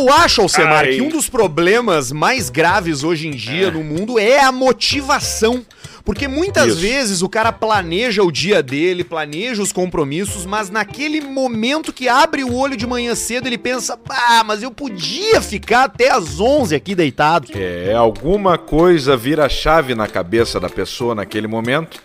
[0.00, 0.94] eu acho, Alcemar, Ai.
[0.94, 5.64] que um dos problemas mais graves hoje em dia no mundo é a motivação.
[6.02, 6.80] Porque muitas Isso.
[6.80, 12.42] vezes o cara planeja o dia dele, planeja os compromissos, mas naquele momento que abre
[12.42, 16.74] o olho de manhã cedo, ele pensa: ah, mas eu podia ficar até às 11
[16.74, 17.48] aqui deitado.
[17.54, 22.00] É, alguma coisa vira chave na cabeça da pessoa naquele momento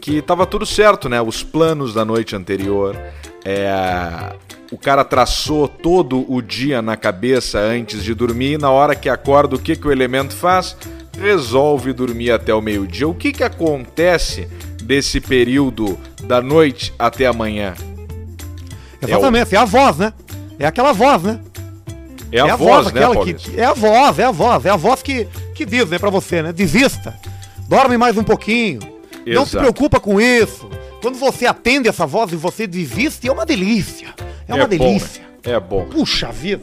[0.00, 1.20] que tava tudo certo, né?
[1.20, 2.96] Os planos da noite anterior,
[3.44, 4.32] é,
[4.72, 9.08] o cara traçou todo o dia na cabeça antes de dormir, e na hora que
[9.08, 10.76] acorda, o que, que o elemento faz?
[11.20, 13.06] Resolve dormir até o meio-dia.
[13.06, 14.48] O que, que acontece
[14.82, 17.74] desse período da noite até amanhã?
[19.02, 20.12] Exatamente, é, a voz, né?
[20.58, 21.40] É aquela voz, né?
[22.32, 23.50] É a, voz, né, aquela que, Paulista?
[23.50, 26.10] que- É a voz, é a voz, é a voz que, que diz, né, pra
[26.10, 26.52] você, né?
[26.52, 27.14] Desista.
[27.68, 28.78] Dorme mais um pouquinho.
[29.34, 29.72] Não se Exato.
[29.72, 30.68] preocupa com isso.
[31.00, 34.14] Quando você atende essa voz e você desiste, é uma delícia.
[34.46, 35.22] É uma bom, delícia.
[35.22, 35.52] né?
[35.54, 35.86] É bom.
[35.86, 36.62] Puxa vida.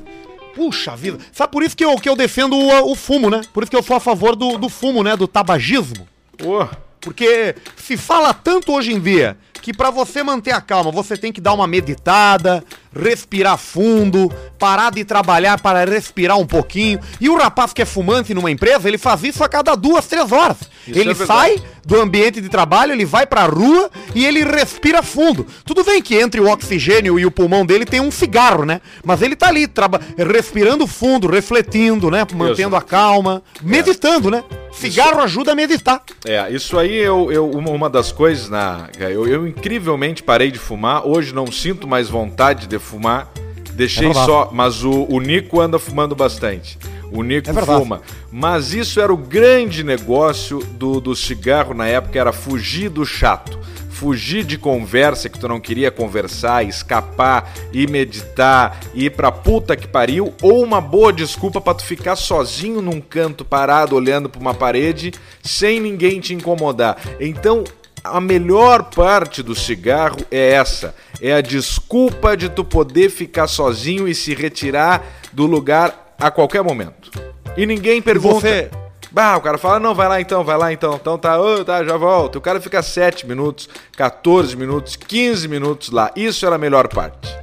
[0.56, 1.18] Puxa vida.
[1.32, 3.42] Sabe por isso que eu, que eu defendo o, o fumo, né?
[3.54, 5.16] Por isso que eu sou a favor do, do fumo, né?
[5.16, 6.08] Do tabagismo.
[6.44, 6.66] Ô,
[7.00, 11.32] Porque se fala tanto hoje em dia que pra você manter a calma, você tem
[11.32, 12.64] que dar uma meditada,
[12.96, 17.00] respirar fundo, parar de trabalhar para respirar um pouquinho.
[17.20, 20.32] E o rapaz que é fumante numa empresa, ele faz isso a cada duas, três
[20.32, 20.58] horas.
[20.88, 25.02] Isso ele é sai do ambiente de trabalho, ele vai pra rua e ele respira
[25.02, 25.46] fundo.
[25.64, 28.82] Tudo bem que entre o oxigênio e o pulmão dele tem um cigarro, né?
[29.04, 29.70] Mas ele tá ali,
[30.18, 32.26] respirando fundo, refletindo, né?
[32.34, 34.44] Mantendo a calma, meditando, né?
[34.74, 36.04] Cigarro ajuda a meditar.
[36.26, 38.90] É, isso aí eu, eu uma, uma das coisas na.
[39.00, 41.06] Eu, eu incrivelmente parei de fumar.
[41.06, 43.32] Hoje não sinto mais vontade de fumar.
[43.74, 44.50] Deixei É só.
[44.52, 46.78] Mas o, o Nico anda fumando bastante.
[47.12, 48.02] O Nico É fuma.
[48.32, 53.58] Mas isso era o grande negócio do, do cigarro na época, era fugir do chato.
[53.90, 59.88] Fugir de conversa que tu não queria conversar, escapar, ir meditar, ir pra puta que
[59.88, 64.54] pariu, ou uma boa desculpa pra tu ficar sozinho num canto parado olhando pra uma
[64.54, 66.96] parede sem ninguém te incomodar.
[67.20, 67.64] Então,
[68.04, 74.08] a melhor parte do cigarro é essa, é a desculpa de tu poder ficar sozinho
[74.08, 75.04] e se retirar
[75.34, 77.12] do lugar a qualquer momento.
[77.56, 78.40] E ninguém pergunta.
[78.42, 78.70] você-
[79.10, 80.94] Bah, o cara fala, não, vai lá então, vai lá então.
[80.96, 82.36] Então tá, ô, tá, já volto.
[82.36, 86.12] O cara fica 7 minutos, 14 minutos, 15 minutos lá.
[86.16, 87.34] Isso era a melhor parte.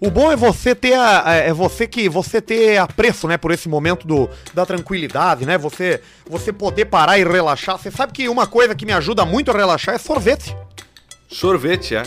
[0.00, 3.68] O bom é você ter a, é você que você ter apreço, né, por esse
[3.68, 5.56] momento do, da tranquilidade, né?
[5.56, 7.78] Você você poder parar e relaxar.
[7.78, 10.54] Você sabe que uma coisa que me ajuda muito a relaxar é sorvete.
[11.28, 12.02] Sorvete, é.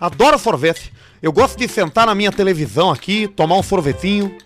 [0.00, 0.92] Adoro sorvete.
[1.22, 4.36] Eu gosto de sentar na minha televisão aqui, tomar um sorvetinho,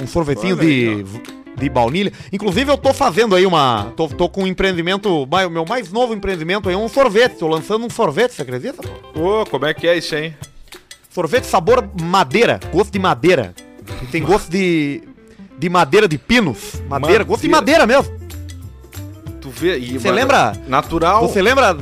[0.00, 2.12] um sorvetinho Olha aí, de de baunilha.
[2.32, 6.70] Inclusive eu tô fazendo aí uma, tô, tô com um empreendimento, meu mais novo empreendimento
[6.70, 7.36] é um sorvete.
[7.38, 8.82] Tô lançando um sorvete, você acredita?
[9.14, 10.34] Ô, como é que é isso aí?
[11.10, 13.52] Sorvete sabor madeira, gosto de madeira.
[14.12, 15.02] Tem gosto de,
[15.58, 16.74] de madeira de pinos.
[16.88, 18.14] Madeira, gosto de madeira mesmo.
[19.40, 19.78] Tu vê.
[19.78, 21.20] e, Você lembra- Natural.
[21.28, 21.76] Você lembra.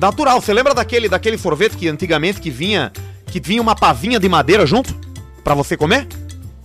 [0.00, 2.90] Natural, você lembra daquele, daquele sorvete que antigamente que vinha.
[3.26, 4.94] Que vinha uma pavinha de madeira junto?
[5.44, 6.06] Pra você comer?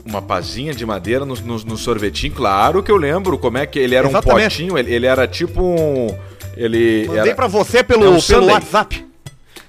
[0.05, 3.79] Uma pazinha de madeira no, no, no sorvetinho, claro que eu lembro como é que
[3.79, 4.45] ele era Exatamente.
[4.63, 6.15] um potinho, ele, ele era tipo um.
[6.55, 7.05] Ele.
[7.07, 7.35] Mandei era...
[7.35, 8.45] pra você pelo, É pelo.
[8.47, 9.05] WhatsApp.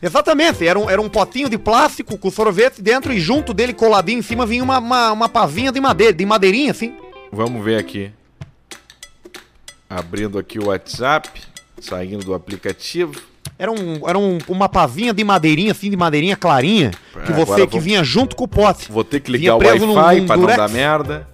[0.03, 4.19] Exatamente, era um, era um potinho de plástico com sorvete dentro e junto dele, coladinho
[4.19, 6.95] em cima, vinha uma, uma, uma pavinha de madeira, de madeirinha, assim.
[7.33, 8.11] Vamos ver aqui.
[9.89, 11.29] Abrindo aqui o WhatsApp,
[11.81, 13.15] saindo do aplicativo.
[13.59, 16.91] Era, um, era um, uma pavinha de madeirinha, assim, de madeirinha clarinha,
[17.25, 18.91] que É, você que vou- vinha junto com o pote.
[18.91, 19.87] Vou ter que ligar o Wi-Fi
[20.21, 21.27] num pra não dar merda.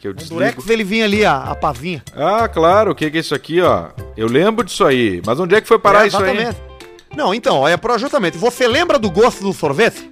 [0.00, 0.34] Que eu No desligo.
[0.40, 2.02] Durex ele vinha ali a, a pavinha.
[2.14, 3.88] Ah, claro, o que, que é isso aqui, ó?
[4.16, 5.20] Eu lembro disso aí.
[5.26, 6.48] Mas onde é que foi parar É, isso aí?
[7.16, 8.36] Não, então, é pro justamente.
[8.38, 10.10] Você lembra do gosto do sorvete?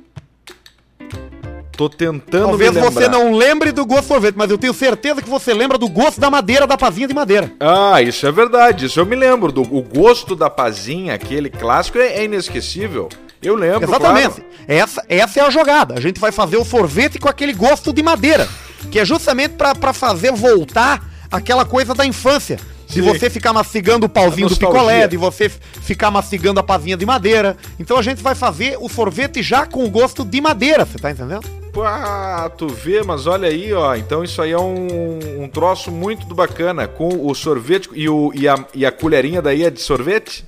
[1.76, 5.28] Tô tentando Talvez você não lembre do gosto do sorvete, mas eu tenho certeza que
[5.28, 7.50] você lembra do gosto da madeira, da pavinha de madeira.
[7.58, 8.86] Ah, isso é verdade.
[8.86, 9.50] Isso eu me lembro.
[9.50, 13.08] Do, o gosto da pazinha, aquele clássico, é, é inesquecível.
[13.42, 14.34] Eu lembro, Exatamente.
[14.34, 14.44] claro.
[14.68, 15.94] Essa, essa é a jogada.
[15.94, 18.48] A gente vai fazer o sorvete com aquele gosto de madeira,
[18.90, 22.60] que é justamente pra fazer voltar aquela coisa da infância.
[22.92, 23.08] De Sim.
[23.08, 27.06] você ficar mastigando o pauzinho A do picolé, de você ficar mastigando a pavinha de
[27.06, 27.56] madeira.
[27.80, 31.10] Então a gente vai fazer o sorvete já com o gosto de madeira, você tá
[31.10, 31.42] entendendo?
[31.72, 33.94] Pá, tu vê, mas olha aí, ó.
[33.96, 36.86] Então isso aí é um, um troço muito do bacana.
[36.86, 40.44] Com o sorvete e, o, e, a, e a colherinha daí é de sorvete?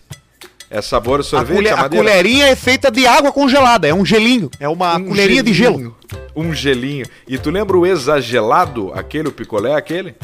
[0.70, 4.04] É sabor A, sorvete, colher- a, a colherinha é feita de água congelada, é um
[4.04, 4.50] gelinho.
[4.60, 5.76] É uma Um colherinha de gelo.
[5.78, 5.96] gelinho.
[6.36, 7.06] Um gelinho.
[7.28, 10.14] E tu lembra o exagelado, aquele, o picolé, aquele?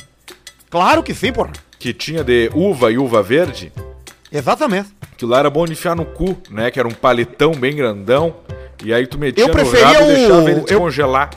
[0.68, 1.52] Claro que sim, porra.
[1.80, 3.72] Que tinha de uva e uva verde?
[4.30, 4.90] Exatamente.
[5.12, 6.70] Aquilo lá era bom de enfiar no cu, né?
[6.70, 8.36] Que era um palitão bem grandão.
[8.84, 11.30] E aí tu metia Eu no preferia rabo e deixava ele eu- descongelar.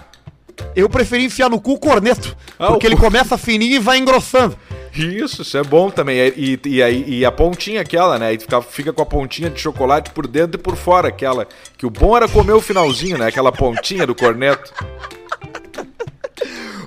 [0.76, 2.38] Eu preferi enfiar no cu o corneto.
[2.60, 4.56] Ah, porque o ele começa fininho e vai engrossando.
[4.96, 6.18] Isso, isso é bom também.
[6.38, 8.28] E, e, e aí, e a pontinha aquela, né?
[8.28, 11.48] Aí fica, fica com a pontinha de chocolate por dentro e por fora, aquela.
[11.76, 13.26] Que o bom era comer o finalzinho, né?
[13.28, 14.72] Aquela pontinha do corneto.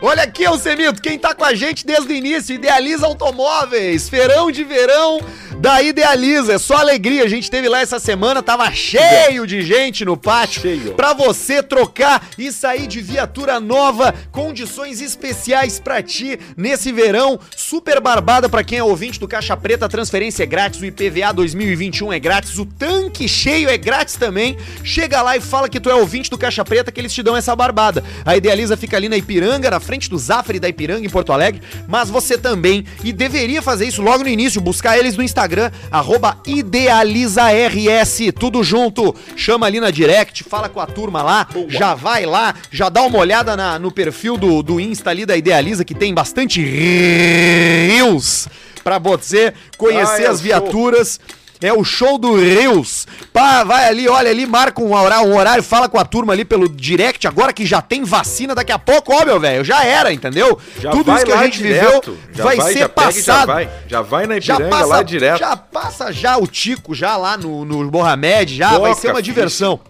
[0.00, 4.62] Olha aqui, Alcemito, quem tá com a gente desde o início, Idealiza Automóveis, feirão de
[4.62, 5.20] verão
[5.58, 10.04] da Idealiza, é só alegria, a gente teve lá essa semana, tava cheio de gente
[10.04, 10.92] no pátio, Cheio.
[10.92, 18.00] pra você trocar e sair de viatura nova, condições especiais pra ti nesse verão, super
[18.02, 22.12] barbada pra quem é ouvinte do Caixa Preta, a transferência é grátis, o IPVA 2021
[22.12, 25.94] é grátis, o tanque cheio é grátis também, chega lá e fala que tu é
[25.94, 28.04] ouvinte do Caixa Preta que eles te dão essa barbada.
[28.26, 31.62] A Idealiza fica ali na Ipiranga, na frente do Zafre da Ipiranga, em Porto Alegre,
[31.88, 36.36] mas você também, e deveria fazer isso logo no início, buscar eles no Instagram, arroba
[36.46, 42.54] IdealizaRS, tudo junto, chama ali na direct, fala com a turma lá, já vai lá,
[42.70, 46.12] já dá uma olhada na- no perfil do, do Insta ali da Idealiza, que tem
[46.12, 48.48] bastante reels
[48.82, 51.20] pra você conhecer Ah, é as viaturas.
[51.60, 53.06] É o show do Reels.
[53.32, 56.44] Pá, vai ali, olha ali, marca um horário, um horário, fala com a turma ali
[56.44, 60.12] pelo direct, agora que já tem vacina daqui a pouco, ó, meu velho, já era,
[60.12, 60.58] entendeu?
[60.78, 62.12] Já Tudo vai isso que a gente direto.
[62.12, 63.24] viveu Já vai, ser já pega passado.
[63.40, 65.38] Já vai, já vai na Já Ipiranga passa, lá direto.
[65.38, 69.22] já passa já o Tico, já lá no, no Mohamed, já vai Toca, ser uma
[69.22, 69.80] diversão.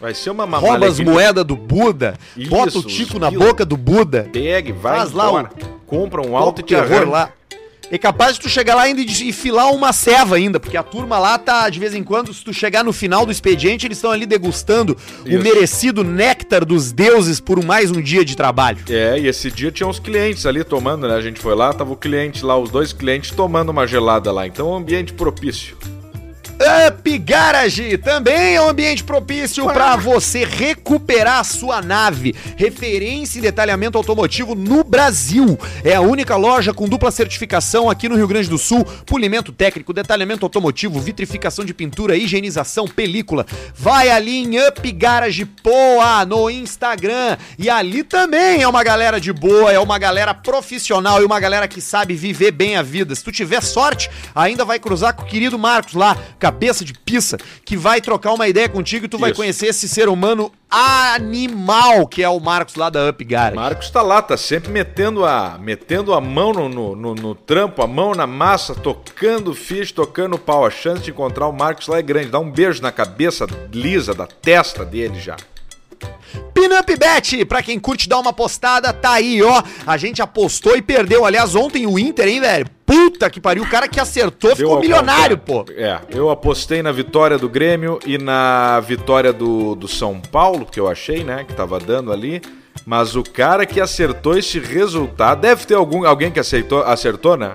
[0.00, 3.64] Vai ser uma uma Rouba as moedas do Buda, Isso, bota o Tico na boca
[3.64, 4.28] do Buda.
[4.30, 5.50] Pegue, vai Faz lá embora.
[5.86, 7.08] Compra um alto e te arranca.
[7.08, 7.30] lá.
[7.90, 11.18] É capaz de tu chegar lá ainda e filar uma ceva ainda, porque a turma
[11.18, 14.10] lá tá, de vez em quando, se tu chegar no final do expediente, eles estão
[14.10, 15.42] ali degustando o Isso.
[15.42, 18.78] merecido néctar dos deuses por mais um dia de trabalho.
[18.88, 21.14] É, e esse dia tinha uns clientes ali tomando, né?
[21.14, 24.46] A gente foi lá, tava o cliente lá, os dois clientes tomando uma gelada lá.
[24.46, 25.76] Então, um ambiente propício.
[26.54, 32.34] Up Garage também é um ambiente propício para você recuperar a sua nave.
[32.56, 35.58] Referência em detalhamento automotivo no Brasil.
[35.82, 38.84] É a única loja com dupla certificação aqui no Rio Grande do Sul.
[39.04, 43.44] Polimento técnico, detalhamento automotivo, vitrificação de pintura, higienização, película.
[43.74, 47.36] Vai ali em Up Garage Poa no Instagram.
[47.58, 51.66] E ali também é uma galera de boa, é uma galera profissional e uma galera
[51.66, 53.14] que sabe viver bem a vida.
[53.14, 57.38] Se tu tiver sorte, ainda vai cruzar com o querido Marcos lá, cabeça de pizza,
[57.64, 59.36] que vai trocar uma ideia contigo e tu vai Isso.
[59.40, 63.56] conhecer esse ser humano animal que é o Marcos lá da Up Garage.
[63.56, 67.80] Marcos tá lá, tá sempre metendo a, metendo a mão no, no, no- no trampo,
[67.82, 70.66] a mão na massa, tocando ficha, tocando pau.
[70.66, 72.28] A chance de encontrar o Marcos lá é grande.
[72.28, 75.36] Dá um beijo na cabeça lisa, da testa dele já.
[76.52, 79.62] Pinup Bet, pra quem curte dar uma apostada, tá aí, ó.
[79.86, 81.24] A gente apostou e perdeu.
[81.24, 82.66] Aliás, ontem o Inter, hein, velho?
[82.86, 83.62] Puta que pariu.
[83.62, 85.64] O cara que acertou ficou milionário, pô.
[85.70, 90.78] É, eu apostei na vitória do Grêmio e na vitória do, do São Paulo, que
[90.78, 92.42] eu achei, né, que tava dando ali.
[92.84, 97.52] Mas o cara que acertou esse resultado, deve ter algum, alguém que aceitou, acertou, né?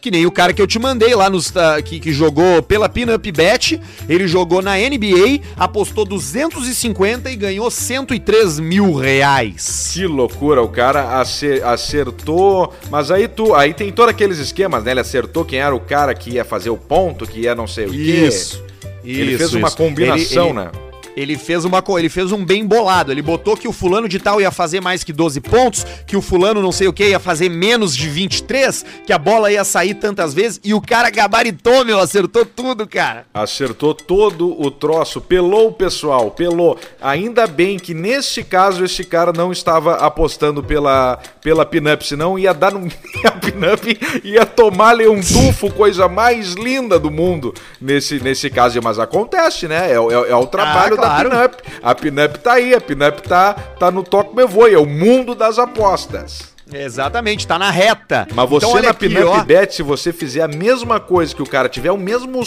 [0.00, 2.88] Que nem o cara que eu te mandei lá nos ah, que, que jogou pela
[2.88, 3.80] Pinup Bet.
[4.08, 9.90] Ele jogou na NBA, apostou 250 e ganhou 103 mil reais.
[9.92, 14.92] Que loucura, o cara ace- acertou, mas aí tu, aí tem todos aqueles esquemas, né?
[14.92, 17.86] Ele acertou quem era o cara que ia fazer o ponto, que ia não sei
[17.86, 17.96] o quê.
[17.96, 18.62] Isso.
[19.04, 19.76] Ele Isso, fez uma isso.
[19.76, 20.70] combinação, Ele- ele- né?
[21.18, 23.10] Ele fez uma ele fez um bem bolado.
[23.10, 26.22] Ele botou que o fulano de tal ia fazer mais que 12 pontos, que o
[26.22, 29.94] fulano não sei o que ia fazer menos de 23, que a bola ia sair
[29.94, 33.26] tantas vezes e o cara gabaritou, meu, acertou tudo, cara.
[33.34, 36.78] Acertou todo o troço, pelou o pessoal, pelou.
[37.00, 42.52] Ainda bem que neste caso esse cara não estava apostando pela, pela pinup, senão ia
[42.54, 42.86] dar no.
[43.24, 48.78] A pinup ia tomar-lhe um tufo, coisa mais linda do mundo nesse, nesse caso.
[48.82, 49.92] Mas acontece, né?
[49.92, 51.00] É, o- é, é o trabalho Ah, claro.
[51.02, 51.62] da pinup.
[51.82, 55.34] A pinup tá aí, a pinup tá, tá no toque meu voo, é o mundo
[55.34, 56.56] das apostas.
[56.72, 58.28] Exatamente, tá na reta.
[58.34, 59.44] Mas você Então, na aqui, Pinup ó.
[59.44, 62.42] Bet, se você fizer a mesma coisa que o cara tiver, o mesmo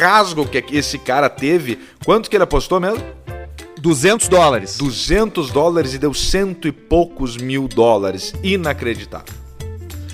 [0.00, 3.04] rasgo que esse cara teve, quanto que ele apostou mesmo?
[3.78, 4.78] 200 dólares.
[4.78, 8.32] 200 dólares e deu cento e poucos mil dólares.
[8.42, 9.34] Inacreditável.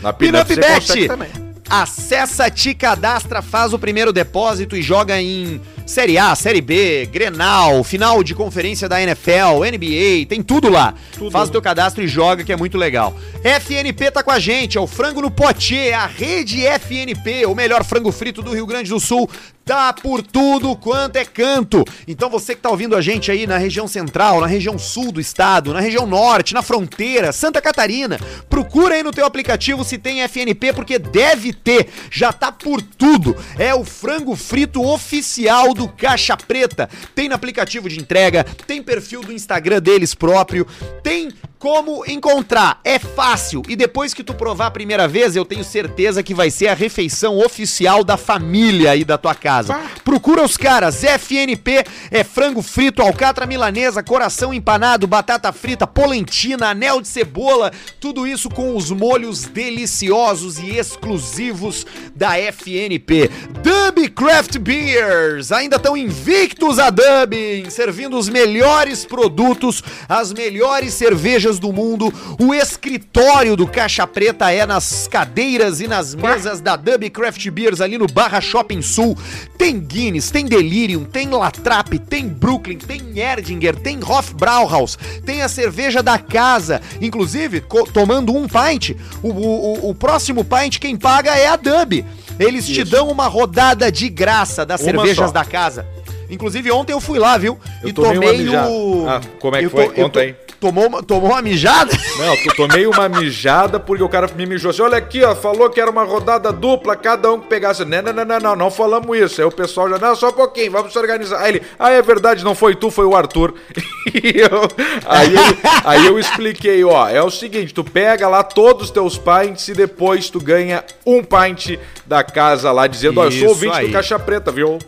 [0.02, 1.06] Na Pinup Pinup Bet.
[1.06, 1.30] também.
[1.70, 7.82] Acessa, te cadastra, faz o primeiro depósito e joga em Série A, Série B, Grenal,
[7.82, 10.94] final de conferência da NFL, NBA, tem tudo lá.
[11.12, 11.30] Tudo.
[11.30, 13.14] Faz o teu cadastro e joga que é muito legal.
[13.42, 17.84] FNP tá com a gente, é o Frango no Potier, a rede FNP, o melhor
[17.84, 19.28] frango frito do Rio Grande do Sul,
[19.64, 21.84] tá por tudo quanto é canto.
[22.06, 25.20] Então você que tá ouvindo a gente aí na região central, na região sul do
[25.20, 30.22] estado, na região norte, na fronteira, Santa Catarina, procura aí no teu aplicativo se tem
[30.22, 33.36] FNP, porque deve ter, já tá por tudo.
[33.58, 36.88] É o frango frito oficial oficial do Caixa Preta.
[37.14, 40.66] Tem no aplicativo de entrega, tem perfil do Instagram deles próprio,
[41.02, 41.30] tem
[41.62, 42.80] como encontrar?
[42.82, 43.62] É fácil.
[43.68, 46.74] E depois que tu provar a primeira vez, eu tenho certeza que vai ser a
[46.74, 49.78] refeição oficial da família aí da tua casa.
[50.02, 51.04] Procura os caras.
[51.04, 57.70] FNP é frango frito, alcatra milanesa, coração empanado, batata frita, polentina, anel de cebola.
[58.00, 63.30] Tudo isso com os molhos deliciosos e exclusivos da FNP.
[63.62, 65.52] Dub Craft Beers.
[65.62, 72.12] Ainda estão invictos a Dub, servindo os melhores produtos, as melhores cervejas do mundo.
[72.40, 77.80] O escritório do Caixa Preta é nas cadeiras e nas mesas da Dub Craft Beers
[77.80, 79.16] ali no Barra Shopping Sul.
[79.56, 86.02] Tem Guinness, tem Delirium, tem Latrap, tem Brooklyn, tem Erdinger, tem Hofbrauhaus, tem a cerveja
[86.02, 86.82] da casa.
[87.00, 87.62] Inclusive,
[87.94, 92.04] tomando um pint, o, o, o próximo pint quem paga é a Dub.
[92.38, 92.74] Eles Isso.
[92.74, 95.32] te dão uma rodada de graça das uma cervejas só.
[95.32, 95.86] da casa.
[96.32, 97.58] Inclusive, ontem eu fui lá, viu?
[97.82, 99.06] Eu e tomei o.
[99.06, 99.88] Ah, como é que eu foi?
[99.90, 100.34] Conta aí.
[100.58, 101.92] Tomou, tomou uma mijada?
[102.16, 104.80] Não, tu tomei uma mijada porque o cara me mijou assim.
[104.80, 107.84] Olha aqui, ó, falou que era uma rodada dupla, cada um que pegasse.
[107.84, 109.40] Não, não, não, não, não, não falamos isso.
[109.40, 111.40] Aí o pessoal já, não, só um pouquinho, vamos se organizar.
[111.40, 113.52] Aí ele, ah, é verdade, não foi tu, foi o Arthur.
[114.14, 114.68] Eu,
[115.06, 115.40] aí, eu,
[115.84, 119.72] aí eu expliquei, ó, é o seguinte, tu pega lá todos os teus pints e
[119.72, 123.86] depois tu ganha um pint da casa lá, dizendo, ó, eu sou ouvinte aí.
[123.86, 124.78] do Caixa Preta, viu?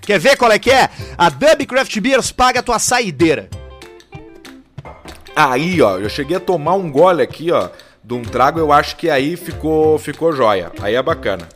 [0.00, 0.88] Quer ver qual é que é?
[1.16, 3.48] A Dub Craft Beers paga a tua saideira.
[5.34, 7.68] Aí, ó, eu cheguei a tomar um gole aqui, ó,
[8.02, 10.72] de um trago, eu acho que aí ficou, ficou joia.
[10.80, 11.48] Aí é bacana.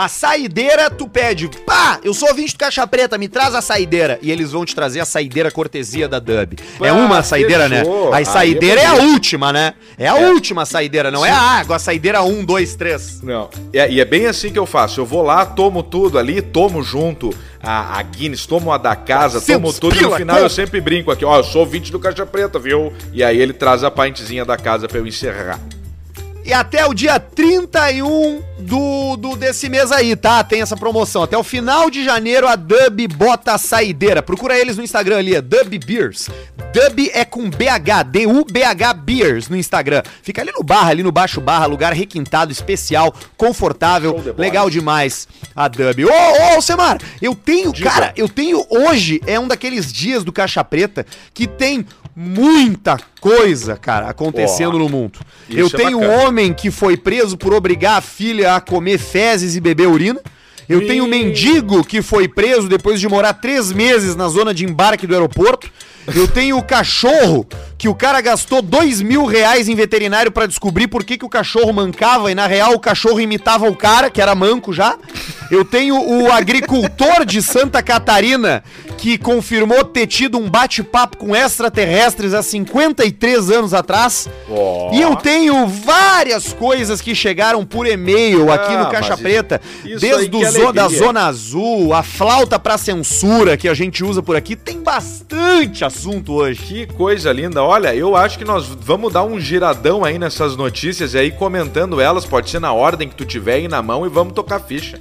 [0.00, 4.18] A saideira, tu pede, pá, eu sou ouvinte do Caixa Preta, me traz a saideira.
[4.22, 6.58] E eles vão te trazer a saideira cortesia da Dub.
[6.78, 7.80] Pá, é uma saideira, né?
[7.80, 8.10] fechou.
[8.10, 8.18] né?
[8.18, 9.74] A saideira é, é, a última, né?
[9.98, 10.30] É a é.
[10.30, 11.28] última saideira, não Sim.
[11.28, 13.22] é a água, a saideira 1, 2, 3.
[13.22, 13.50] Não.
[13.74, 15.02] É, e é bem assim que eu faço.
[15.02, 17.28] Eu vou lá, tomo tudo ali, tomo junto
[17.62, 21.10] a, a Guinness, tomo a da casa, tomo tudo e no final eu sempre brinco
[21.10, 22.90] aqui, ó, eu sou ouvinte do Caixa Preta, viu?
[23.12, 25.60] E aí ele traz a pintzinha da casa pra eu encerrar.
[26.50, 30.42] E até o dia 31 do, do desse mês aí, tá?
[30.42, 31.22] Tem essa promoção.
[31.22, 34.20] Até o final de janeiro a Dub bota a saideira.
[34.20, 36.28] Procura eles no Instagram ali, é Dub Beers.
[36.72, 40.02] Dub é com BH, D-U-B-H Beers no Instagram.
[40.24, 45.68] Fica ali no barra, ali no baixo barra, lugar requintado, especial, confortável, legal demais a
[45.68, 46.04] Dub.
[46.04, 47.88] Ô, ô, Semar, eu tenho, Diga.
[47.88, 51.86] cara, eu tenho hoje, é um daqueles dias do Caixa Preta que tem
[52.22, 55.18] muita coisa, cara, acontecendo no mundo.
[55.48, 59.56] Eu é tenho um homem que foi preso por obrigar a filha a comer fezes
[59.56, 60.20] e beber urina.
[60.68, 64.66] Eu tenho um mendigo que foi preso depois de morar três meses na zona de
[64.66, 65.70] embarque do aeroporto.
[66.14, 67.46] Eu tenho o cachorro
[67.80, 71.30] que o cara gastou dois mil reais em veterinário para descobrir por que, que o
[71.30, 74.98] cachorro mancava e na real o cachorro imitava o cara, que era manco já.
[75.50, 78.62] Eu tenho o agricultor de Santa Catarina
[79.00, 84.28] que confirmou ter tido um bate-papo com extraterrestres há 53 anos atrás.
[84.46, 84.90] Oh.
[84.92, 90.36] E eu tenho várias coisas que chegaram por e-mail aqui ah, no Caixa Preta, desde
[90.36, 94.54] o zo da Zona Azul, a flauta para censura que a gente usa por aqui,
[94.54, 96.60] tem bastante assunto hoje.
[96.60, 97.64] Que coisa linda.
[97.70, 102.00] Olha, eu acho que nós vamos dar um giradão aí nessas notícias e aí comentando
[102.00, 105.00] elas, pode ser na ordem que tu tiver aí na mão e vamos tocar ficha.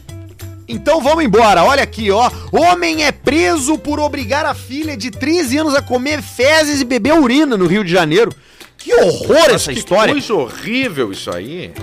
[0.67, 1.63] Então vamos embora.
[1.63, 2.29] Olha aqui, ó.
[2.51, 7.13] Homem é preso por obrigar a filha de 13 anos a comer fezes e beber
[7.13, 8.31] urina no Rio de Janeiro.
[8.77, 10.13] Que horror Mas essa que história.
[10.13, 11.73] Que coisa horrível isso aí.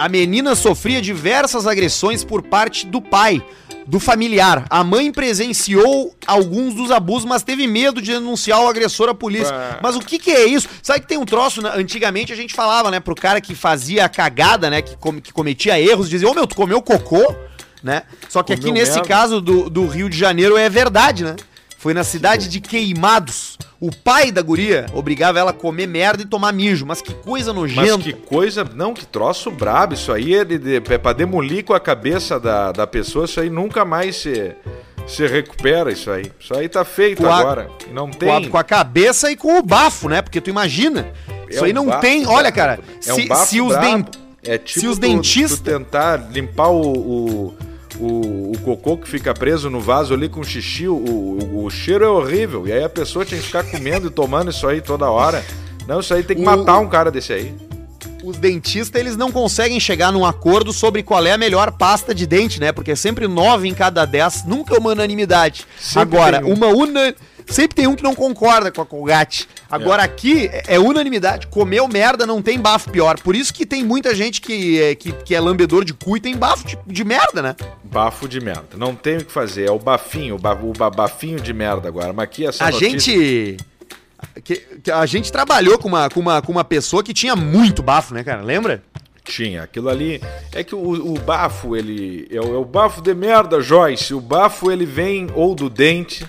[0.00, 3.44] A menina sofria diversas agressões por parte do pai,
[3.86, 4.64] do familiar.
[4.70, 9.54] A mãe presenciou alguns dos abusos, mas teve medo de denunciar o agressor à polícia.
[9.82, 10.66] Mas o que, que é isso?
[10.82, 11.72] Sabe que tem um troço, né?
[11.74, 15.34] antigamente a gente falava, né, pro cara que fazia a cagada, né, que, com, que
[15.34, 17.36] cometia erros, dizia, ô oh, meu, tu comeu cocô?
[17.82, 18.02] né?
[18.28, 19.08] Só que aqui nesse merda.
[19.08, 21.36] caso do, do Rio de Janeiro é verdade, né?
[21.80, 23.56] Foi na cidade de Queimados.
[23.80, 26.84] O pai da guria obrigava ela a comer merda e tomar mijo.
[26.84, 27.96] Mas que coisa nojenta.
[27.96, 28.62] Mas que coisa.
[28.62, 29.94] Não, que troço brabo.
[29.94, 33.24] Isso aí é, de, de, é pra demolir com a cabeça da, da pessoa.
[33.24, 34.54] Isso aí nunca mais se,
[35.06, 35.90] se recupera.
[35.90, 36.30] Isso aí.
[36.38, 37.70] Isso aí tá feito a, agora.
[37.90, 38.28] Não tem.
[38.28, 40.20] Com a, com a, cabeça e com o bafo, né?
[40.20, 41.10] Porque tu imagina.
[41.48, 42.26] É isso aí não tem.
[42.26, 42.78] Olha, cara.
[42.98, 44.04] É se, um se os, den...
[44.44, 45.60] é tipo se os tu, dentistas.
[45.60, 47.56] Tu tentar limpar o, o
[48.00, 52.04] o, o cocô que fica preso no vaso ali com xixi, o, o, o, cheiro
[52.04, 52.66] é horrível.
[52.66, 55.44] E aí a pessoa tem que ficar comendo e tomando isso aí toda hora.
[55.86, 57.54] Não, isso aí tem que matar um cara desse aí.
[58.24, 62.26] Os dentistas, eles não conseguem chegar num acordo sobre qual é a melhor pasta de
[62.26, 62.72] dente, né?
[62.72, 65.66] Porque é sempre nove em cada dez, nunca é uma unanimidade.
[65.78, 66.54] Sempre Agora, um.
[66.54, 67.14] uma una...
[67.50, 69.48] Sempre tem um que não concorda com a Colgate.
[69.70, 70.04] Agora é.
[70.04, 71.46] aqui é, é unanimidade.
[71.48, 73.18] Comeu merda não tem bafo pior.
[73.20, 76.20] Por isso que tem muita gente que é, que, que é lambedor de cu e
[76.20, 77.56] tem bafo de, de merda, né?
[77.84, 78.76] Bafo de merda.
[78.76, 79.68] Não tem o que fazer.
[79.68, 82.12] É o bafinho, o, ba, o ba- bafinho de merda agora.
[82.12, 83.56] Mas aqui essa A notícia- gente.
[84.44, 87.82] que- que a gente trabalhou com uma, com, uma, com uma pessoa que tinha muito
[87.82, 88.42] bafo, né, cara?
[88.42, 88.82] Lembra?
[89.24, 89.62] Tinha.
[89.62, 90.20] Aquilo ali.
[90.52, 92.26] É que o, o bafo, ele.
[92.30, 94.14] É o, é o bafo de merda, Joyce.
[94.14, 96.26] O bafo, ele vem ou do dente,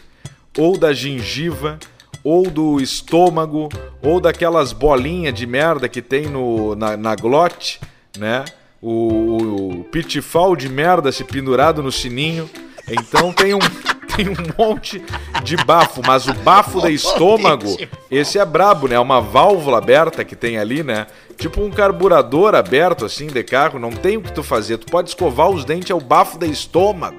[0.58, 1.80] ou da gengiva,
[2.24, 3.70] ou do estômago,
[4.02, 7.80] ou daquelas bolinhas de merda que tem no, na, na glote,
[8.18, 8.46] né?
[8.82, 12.50] O, o pitifal de merda se pendurado no sininho.
[12.90, 13.60] Então tem um.
[14.14, 15.02] Tem um monte
[15.42, 17.78] de bafo, mas o bafo da estômago,
[18.12, 18.96] esse é brabo, né?
[18.96, 21.08] É uma válvula aberta que tem ali, né?
[21.38, 23.80] Tipo um carburador aberto, assim, de carro.
[23.80, 24.78] Não tem o que tu fazer.
[24.80, 27.16] Tu pode escovar os dentes, é o bafo da estômago.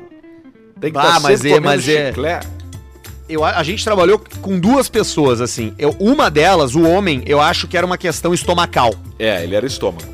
[0.83, 2.49] Tem que Ah, tá mas sempre é- comendo mas é- chiclete.
[3.29, 5.73] Eu, a gente trabalhou com duas pessoas, assim.
[5.79, 8.95] Eu, uma delas, o homem, eu acho que era uma questão estomacal.
[9.19, 10.05] É, ele era estômago.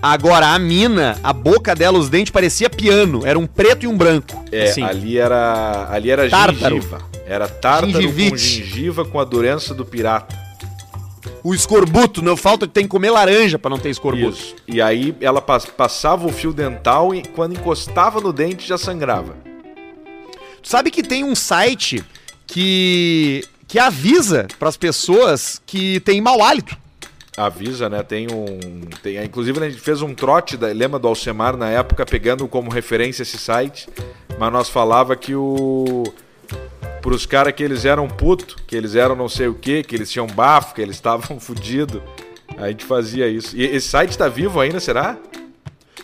[0.00, 3.26] Agora, a mina, a boca dela, os dentes parecia piano.
[3.26, 4.42] Era um preto e um branco.
[4.52, 4.82] É, assim.
[4.82, 5.88] ali era.
[5.90, 6.76] Ali era Tártaro.
[6.76, 7.00] gengiva.
[7.26, 8.36] Era tártaro com Gengivite.
[8.38, 10.46] gengiva com a doença do pirata.
[11.42, 14.36] O escorbuto, não falta tem que comer laranja pra não ter escorbuto.
[14.36, 14.54] Isso.
[14.68, 19.34] E aí ela pas- passava o fio dental e quando encostava no dente já sangrava.
[20.62, 22.02] Tu sabe que tem um site
[22.46, 26.76] que que avisa pras pessoas que tem mau hálito.
[27.36, 28.02] Avisa, né?
[28.02, 28.88] Tem um.
[29.02, 32.70] Tem, inclusive, a gente fez um trote, da, lembra do Alcemar na época, pegando como
[32.70, 33.88] referência esse site.
[34.38, 36.04] Mas nós falava que o.
[37.02, 40.10] Pros caras que eles eram puto, que eles eram não sei o que, que eles
[40.10, 42.00] tinham bafo, que eles estavam fudidos.
[42.56, 43.54] A gente fazia isso.
[43.54, 45.18] E esse site tá vivo ainda, será?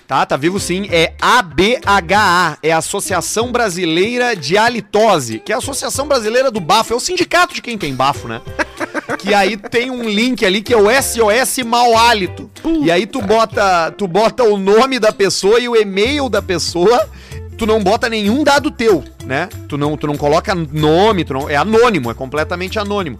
[0.07, 0.89] Tá, tá vivo sim.
[0.91, 6.97] É ABHA, é Associação Brasileira de Halitose, que é a Associação Brasileira do Bafo, é
[6.97, 8.41] o sindicato de quem tem bafo, né?
[9.19, 12.51] que aí tem um link ali que é o SOS Mau Hálito.
[12.83, 17.09] E aí tu bota, tu bota o nome da pessoa e o e-mail da pessoa,
[17.57, 19.49] tu não bota nenhum dado teu, né?
[19.69, 23.19] Tu não, tu não coloca nome, tu não, é anônimo, é completamente anônimo.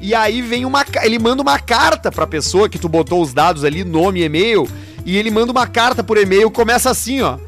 [0.00, 0.84] E aí vem uma.
[1.02, 4.68] Ele manda uma carta pra pessoa que tu botou os dados ali, nome e-mail.
[5.04, 7.38] E ele manda uma carta por e-mail, começa assim, ó.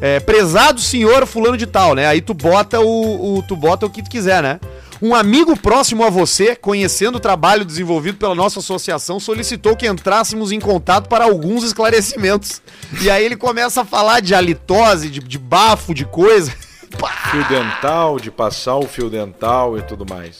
[0.00, 2.06] É, prezado senhor fulano de tal, né?
[2.06, 4.60] Aí tu bota o, o- tu bota o que tu quiser, né?
[5.00, 10.50] Um amigo próximo a você, conhecendo o trabalho desenvolvido pela nossa associação, solicitou que entrássemos
[10.52, 12.60] em contato para alguns esclarecimentos.
[13.00, 16.52] E aí ele começa a falar de halitose, de, de bafo, de coisa.
[17.30, 20.38] Fio dental, de passar o fio dental e tudo mais.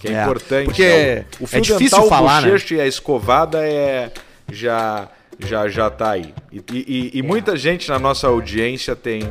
[0.00, 0.64] Que é, É, importante.
[0.66, 1.24] porque né?
[1.38, 4.10] O, o fio é difícil dental, falar, o bochecho e a escovada é
[4.50, 5.06] já
[5.46, 6.34] já já tá aí.
[6.52, 9.22] E, e- e- muita gente na nossa audiência tem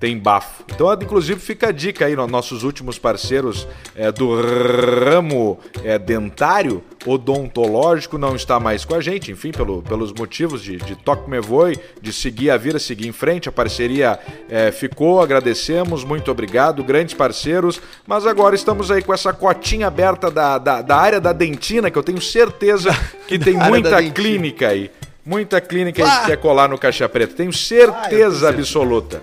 [0.00, 0.64] tem bafo.
[0.74, 6.82] Então, inclusive, fica a dica aí, no- nossos últimos parceiros é, do ramo é, dentário,
[7.06, 11.40] odontológico, não está mais com a gente, enfim, pelo, pelos motivos de, de toque me
[11.40, 13.48] voe, de seguir a vida, seguir em frente.
[13.48, 17.80] A parceria é, ficou, agradecemos, muito obrigado, grandes parceiros.
[18.04, 21.98] Mas agora estamos aí com essa cotinha aberta da, da, da área da dentina, que
[21.98, 22.90] eu tenho certeza
[23.28, 24.90] que tem muita clínica aí.
[25.24, 26.20] Muita clínica aí Ah!
[26.22, 27.34] que quer colar no Caixa Preta.
[27.34, 29.22] Tenho certeza absoluta.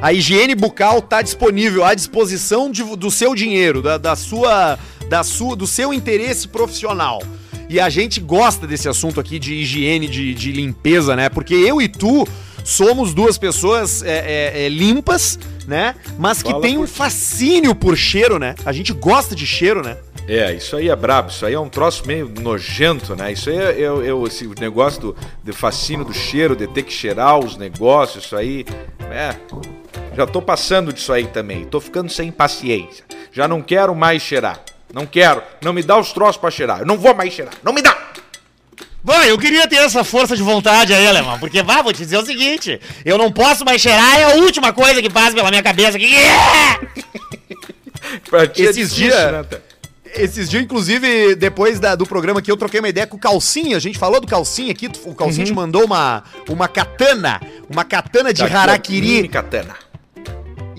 [0.00, 5.22] A higiene bucal está disponível à disposição de- do seu dinheiro, da, da sua, da
[5.22, 7.20] sua, do seu interesse profissional.
[7.68, 11.28] E a gente gosta desse assunto aqui de higiene, de, de limpeza, né?
[11.28, 12.26] Porque eu e tu
[12.64, 15.38] somos duas pessoas é, é, é, limpas,
[15.70, 15.94] né?
[16.18, 18.56] Mas que Fala tem um por fascínio por cheiro, né?
[18.66, 19.96] A gente gosta de cheiro, né?
[20.26, 23.32] É, isso aí é brabo, isso aí é um troço meio nojento, né?
[23.32, 26.92] Isso aí é, é, é esse negócio do, do fascínio do cheiro, de ter que
[26.92, 28.66] cheirar os negócios, isso aí.
[29.10, 29.34] É.
[30.16, 31.64] Já tô passando disso aí também.
[31.64, 33.04] Tô ficando sem paciência.
[33.32, 34.60] Já não quero mais cheirar.
[34.92, 35.40] Não quero.
[35.62, 36.80] Não me dá os troços pra cheirar.
[36.80, 37.54] Eu não vou mais cheirar.
[37.62, 37.99] Não me dá!
[39.02, 41.38] Vai, eu queria ter essa força de vontade aí, alemão.
[41.38, 44.72] Porque, vá, vou te dizer o seguinte: eu não posso mais cheirar, é a última
[44.72, 45.98] coisa que passa pela minha cabeça
[48.48, 49.44] ti é Esses dias- né?
[50.12, 53.76] Esses dias, inclusive, depois da- do programa que eu troquei uma ideia com o Calcinha,
[53.76, 58.32] a gente falou do Calcinha aqui, o Calcinha te mandou uma, uma katana, uma katana
[58.34, 59.28] de ó, harakiri.
[59.28, 59.76] katana.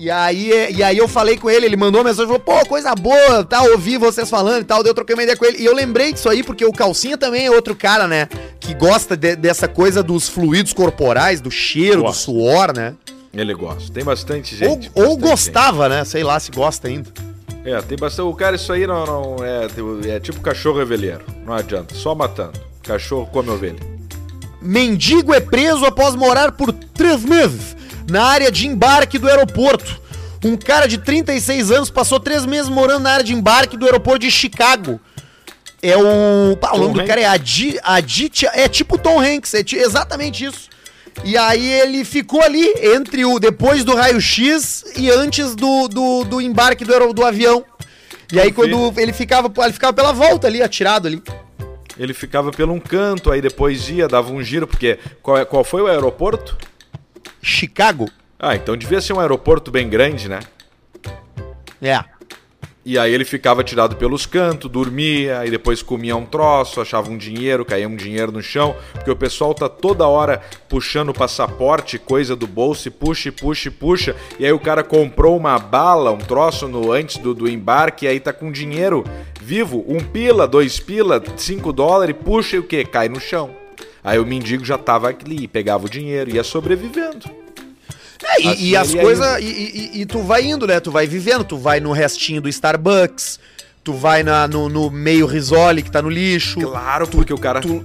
[0.02, 2.92] E aí, e aí eu falei com ele, ele mandou uma mensagem, falou, pô, coisa
[2.92, 5.58] boa, tá, ouvi vocês falando e tal, daí eu troquei uma ideia com ele.
[5.58, 8.26] E eu lembrei disso aí, porque o Calcinha também é outro cara, né,
[8.58, 12.18] que gosta de- dessa coisa dos fluidos corporais, do cheiro, Gosta.
[12.32, 12.94] do suor, né?
[13.32, 13.92] Ele gosta.
[13.92, 14.90] Tem bastante Ou, gente.
[14.92, 17.08] ou bastante gostava, né, sei lá se gosta ainda.
[17.08, 17.70] gente.
[17.72, 18.26] É, tem bastante.
[18.26, 19.68] O cara, isso aí não, não é,
[20.16, 21.22] é tipo cachorro reveleiro.
[21.46, 21.94] Não adianta.
[21.94, 22.58] Só matando.
[22.82, 23.78] Cachorro come ovelha.
[24.60, 27.76] Mendigo é preso após morar por três meses
[28.12, 30.00] na área de embarque do aeroporto.
[30.44, 34.20] Um cara de 36 anos passou três meses morando na área de embarque do aeroporto
[34.20, 35.00] de Chicago.
[35.82, 36.56] É o.
[36.60, 38.50] Pá, o nome do cara é Adi, Aditya.
[38.54, 40.68] É tipo Tom Hanks, é exatamente isso.
[41.24, 46.40] E aí ele ficou ali entre o depois do raio-x e antes do, do, do
[46.40, 47.64] embarque do, do avião.
[48.32, 51.22] E aí quando ele ficava, ele ficava pela volta ali, atirado ali.
[51.98, 55.62] Ele ficava pelo um canto, aí depois ia, dava um giro, porque qual, é- qual
[55.62, 56.56] foi o aeroporto?
[57.42, 58.08] Chicago?
[58.38, 60.40] Ah, então devia ser um aeroporto bem grande, né?
[61.80, 62.04] É.
[62.84, 67.16] E aí ele ficava tirado pelos cantos, dormia, aí depois comia um troço, achava um
[67.16, 71.96] dinheiro, caía um dinheiro no chão, porque o pessoal tá toda hora puxando o passaporte,
[71.96, 75.56] coisa do bolso, e puxa, e puxa, e puxa, e aí o cara comprou uma
[75.60, 79.04] bala, um troço no antes do, do embarque, e aí tá com dinheiro
[79.40, 82.84] vivo, um pila, dois pila, cinco dólares, puxa e o que?
[82.84, 83.61] Cai no chão.
[84.04, 87.24] Aí o mendigo já tava ali, pegava o dinheiro, ia sobrevivendo.
[88.24, 89.40] É, e, Assim e as coisas.
[89.40, 90.78] E, e- e tu vai indo, né?
[90.80, 93.38] Tu vai vivendo, tu vai no restinho do Starbucks,
[93.82, 96.60] tu vai na, no, no meio risole que tá no lixo.
[96.60, 97.60] Claro, porque o cara...
[97.60, 97.84] tu-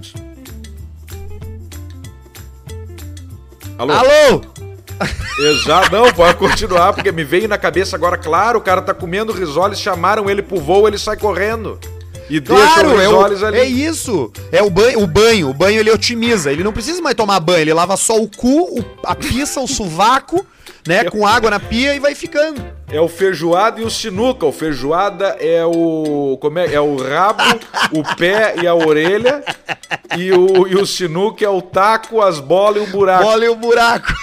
[3.78, 3.94] Alô?
[3.94, 4.42] Alô?
[5.40, 9.32] Exato, não, pode continuar, porque me veio na cabeça agora, claro, o cara tá comendo
[9.32, 11.80] risoles, chamaram ele pro voo, ele sai correndo.
[12.30, 13.58] E deixa Claro, o é, risoles o, ali.
[13.60, 14.32] é isso.
[14.52, 15.50] É o banho, o banho.
[15.50, 16.52] O banho ele otimiza.
[16.52, 17.60] Ele não precisa mais tomar banho.
[17.60, 20.46] Ele lava só o cu, o- a pista, o sovaco,
[20.86, 21.06] né?
[21.06, 22.62] Com água na pia e vai ficando.
[22.92, 24.46] É o feijoada e o sinuca.
[24.46, 26.38] O feijoada é o.
[26.42, 26.74] Como é?
[26.74, 27.44] É o rabo,
[27.94, 29.44] o pé e a orelha.
[30.18, 33.24] E o, e o sinuca é o taco, as bolas e o buraco.
[33.24, 34.14] Bola e o buraco.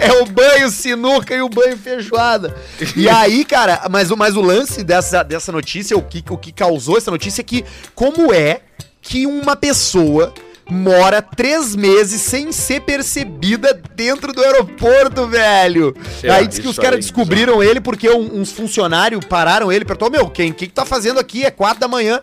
[0.00, 2.54] É o banho sinuca e o banho feijoada.
[2.96, 6.52] E aí, cara, mas, o- mas o lance dessa, dessa notícia, o que, o que
[6.52, 8.60] causou essa notícia é que como é
[9.02, 10.32] que uma pessoa
[10.66, 15.94] mora três meses sem ser percebida dentro do aeroporto, velho.
[16.22, 19.86] É, aí diz que os caras descobriram ele porque um- uns funcionários pararam ele e
[19.86, 21.44] perguntou, meu, quem que, que tá fazendo aqui?
[21.44, 22.18] É quatro da manhã.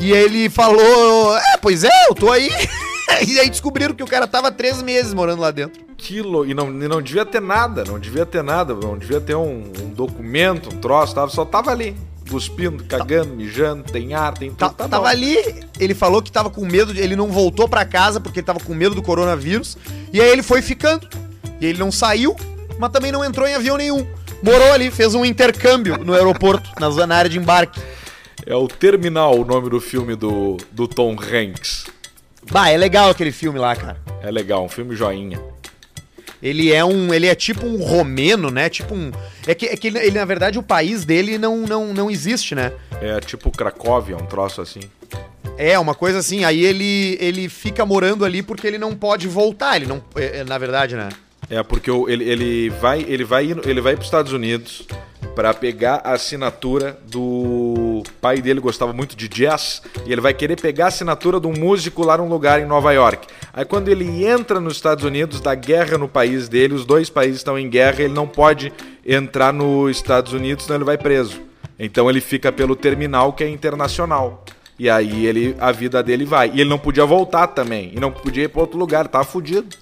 [0.00, 2.50] E ele falou, é, pois é, eu tô aí.
[3.26, 5.82] e aí descobriram que o cara tava três meses morando lá dentro.
[5.96, 9.34] Quilo, e não, e não devia ter nada, não devia ter nada, não devia ter
[9.34, 11.96] um, um documento, um troço, tava, só tava ali,
[12.28, 14.58] cuspindo, cagando, mijando, tem ar, tem tudo.
[14.58, 15.08] Ta- tá tava bom.
[15.08, 15.36] ali,
[15.78, 18.60] ele falou que tava com medo, de, ele não voltou pra casa porque ele tava
[18.60, 19.76] com medo do coronavírus.
[20.12, 21.08] E aí ele foi ficando.
[21.60, 22.34] E ele não saiu,
[22.78, 24.04] mas também não entrou em avião nenhum.
[24.42, 27.80] Morou ali, fez um intercâmbio no aeroporto, na zona na área de embarque.
[28.44, 31.84] É o Terminal, o nome do filme do, do Tom Hanks.
[32.50, 33.98] Bah, é legal aquele filme lá, cara.
[34.22, 35.40] É legal, um filme joinha.
[36.42, 38.68] Ele é um, ele é tipo um romeno, né?
[38.68, 39.12] Tipo um,
[39.46, 42.54] é que, é que ele, ele, na verdade o país dele não, não, não existe,
[42.54, 42.72] né?
[43.00, 44.80] É tipo Cracóvia, um troço assim.
[45.56, 49.76] É, uma coisa assim, aí ele, ele fica morando ali porque ele não pode voltar,
[49.76, 51.10] ele não, é, é, na verdade, né?
[51.50, 54.86] É porque ele, ele vai ele vai indo- ele vai para os Estados Unidos
[55.34, 60.60] para pegar a assinatura do pai dele gostava muito de jazz e ele vai querer
[60.60, 63.26] pegar a assinatura de um músico lá num lugar em Nova York.
[63.52, 67.38] Aí quando ele entra nos Estados Unidos, dá guerra no país dele, os dois países
[67.38, 68.72] estão em guerra, ele não pode
[69.06, 71.40] entrar nos Estados Unidos, senão ele vai preso.
[71.78, 74.44] Então ele fica pelo terminal que é internacional.
[74.78, 76.50] E aí ele a vida dele vai.
[76.52, 79.76] E ele não podia voltar também, e não podia ir para outro lugar, tava fudido.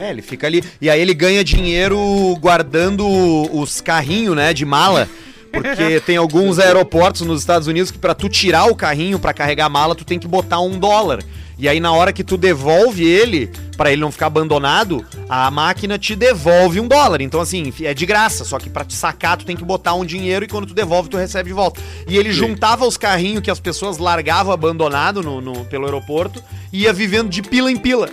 [0.00, 0.62] É, ele fica ali.
[0.80, 1.98] E aí ele ganha dinheiro
[2.40, 3.06] guardando
[3.52, 5.08] os carrinhos, né, de mala.
[5.52, 9.66] Porque tem alguns aeroportos nos Estados Unidos que pra tu tirar o carrinho pra carregar
[9.66, 11.22] a mala, tu tem que botar um dólar.
[11.60, 15.98] E aí na hora que tu devolve ele, pra ele não ficar abandonado, a máquina
[15.98, 17.20] te devolve um dólar.
[17.20, 20.04] Então assim, é de graça, só que pra te sacar tu tem que botar um
[20.04, 21.80] dinheiro e quando tu devolve tu recebe de volta.
[22.06, 26.40] E ele juntava os carrinhos que as pessoas largavam abandonado no, no- pelo aeroporto
[26.72, 28.08] e ia vivendo de pila em pila.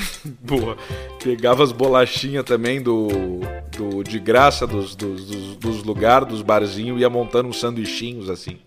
[0.42, 0.76] Boa.
[1.22, 3.08] Pegava as bolachinhas também do,
[3.76, 8.58] do de graça dos, dos, dos, dos lugares, dos barzinhos, ia montando uns sanduichinhos assim.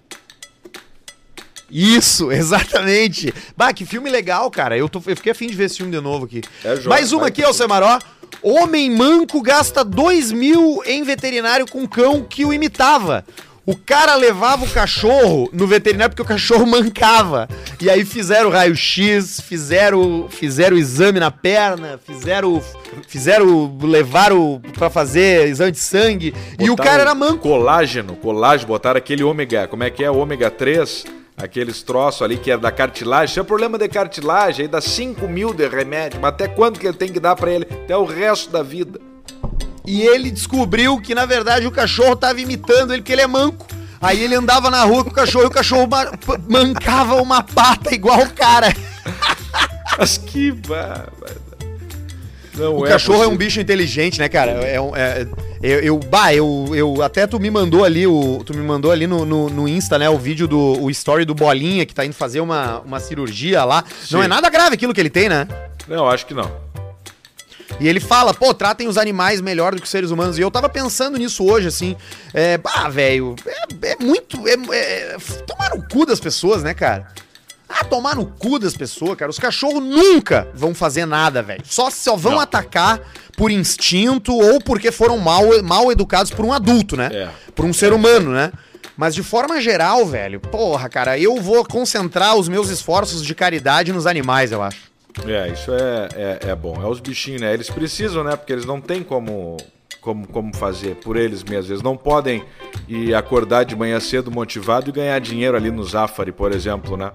[1.70, 3.34] Isso, exatamente.
[3.58, 4.78] Bah, que filme legal, cara.
[4.78, 6.42] Eu, tô, eu fiquei afim de ver esse filme de novo aqui.
[6.64, 8.00] É, Mais uma aqui, ter Alcemaró.
[8.42, 13.26] Homem manco gasta 2 mil em veterinário com cão que o imitava.
[13.68, 17.50] O cara levava o cachorro no veterinário porque o cachorro mancava.
[17.82, 22.62] E aí fizeram raio-x, fizeram, fizeram exame na perna, fizeram,
[23.08, 26.34] fizeram levaram pra fazer exame de sangue.
[26.60, 27.40] e o Botaram cara era manco.
[27.40, 30.12] Colágeno, colágeno, botaram aquele ômega, como é que é?
[30.12, 33.34] Ômega 3, aqueles troços ali que é da cartilagem.
[33.34, 36.86] Se é problema de cartilagem, aí dá 5 mil de remédio, mas até quanto que
[36.86, 37.66] ele tem que dar pra ele?
[37.70, 39.00] Até o resto da vida.
[39.88, 43.68] E ele descobriu que, na verdade, o cachorro tava imitando ele, porque ele é manco.
[44.02, 45.88] Aí ele andava na rua com o cachorro e o cachorro
[46.48, 48.68] mancava uma pata igual o cara.
[49.98, 51.46] Mas que bárbaro.
[52.56, 53.38] Não o é cachorro é um possível.
[53.38, 54.52] bicho inteligente, né, cara?
[54.52, 55.28] É, um- é-
[55.62, 59.08] eu, eu, bah, eu, eu até tu me mandou ali o, tu me mandou ali
[59.08, 62.14] no, no, no Insta, né, o vídeo do o story do Bolinha que tá indo
[62.14, 63.84] fazer uma, uma cirurgia lá.
[64.12, 64.26] Não Sim.
[64.26, 65.48] é nada grave aquilo que ele tem, né?
[65.88, 66.50] Não, acho que não.
[67.80, 70.38] E ele fala, pô, tratem os animais melhor do que os seres humanos.
[70.38, 71.96] E eu tava pensando nisso hoje, assim.
[72.34, 74.48] É, bah, velho, é, é muito.
[74.48, 77.08] É, é- tomar no cu das pessoas, né, cara?
[77.68, 79.30] Ah, tomar no cu das pessoas, cara.
[79.30, 81.64] Os cachorros nunca vão fazer nada, velho.
[81.66, 82.40] Só, só vão Não.
[82.40, 83.02] atacar
[83.36, 87.10] por instinto ou porque foram mal, mal educados por um adulto, né?
[87.12, 87.30] É.
[87.54, 88.52] Por um ser humano, né?
[88.96, 93.92] Mas de forma geral, velho, porra, cara, eu vou concentrar os meus esforços de caridade
[93.92, 94.78] nos animais, eu acho.
[95.24, 96.82] É, isso é, é, é bom.
[96.82, 97.54] É os bichinhos, né?
[97.54, 98.36] Eles precisam, né?
[98.36, 99.58] Porque eles não têm como,
[100.02, 101.70] como, como fazer por eles mesmos.
[101.70, 102.44] Eles não podem
[102.88, 107.12] ir acordar de manhã cedo motivado e ganhar dinheiro ali no Zafari, por exemplo, né?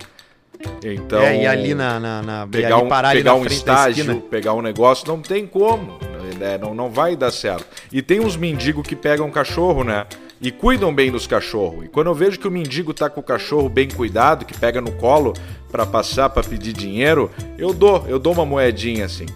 [0.83, 1.21] Então.
[1.21, 1.99] é, e ali na.
[2.01, 5.99] na, na pegar um, parar pegar um estágio, pegar um negócio, não tem como.
[6.39, 6.59] né?
[6.59, 7.67] Não, não vai dar certo.
[7.93, 10.07] E tem uns mendigos que pegam cachorro, né?
[10.41, 11.85] E cuidam bem dos cachorros.
[11.85, 14.81] E quando eu vejo que o mendigo tá com o cachorro bem cuidado, que pega
[14.81, 15.35] no colo
[15.71, 19.27] pra passar, pra pedir dinheiro, eu dou, eu dou uma moedinha assim.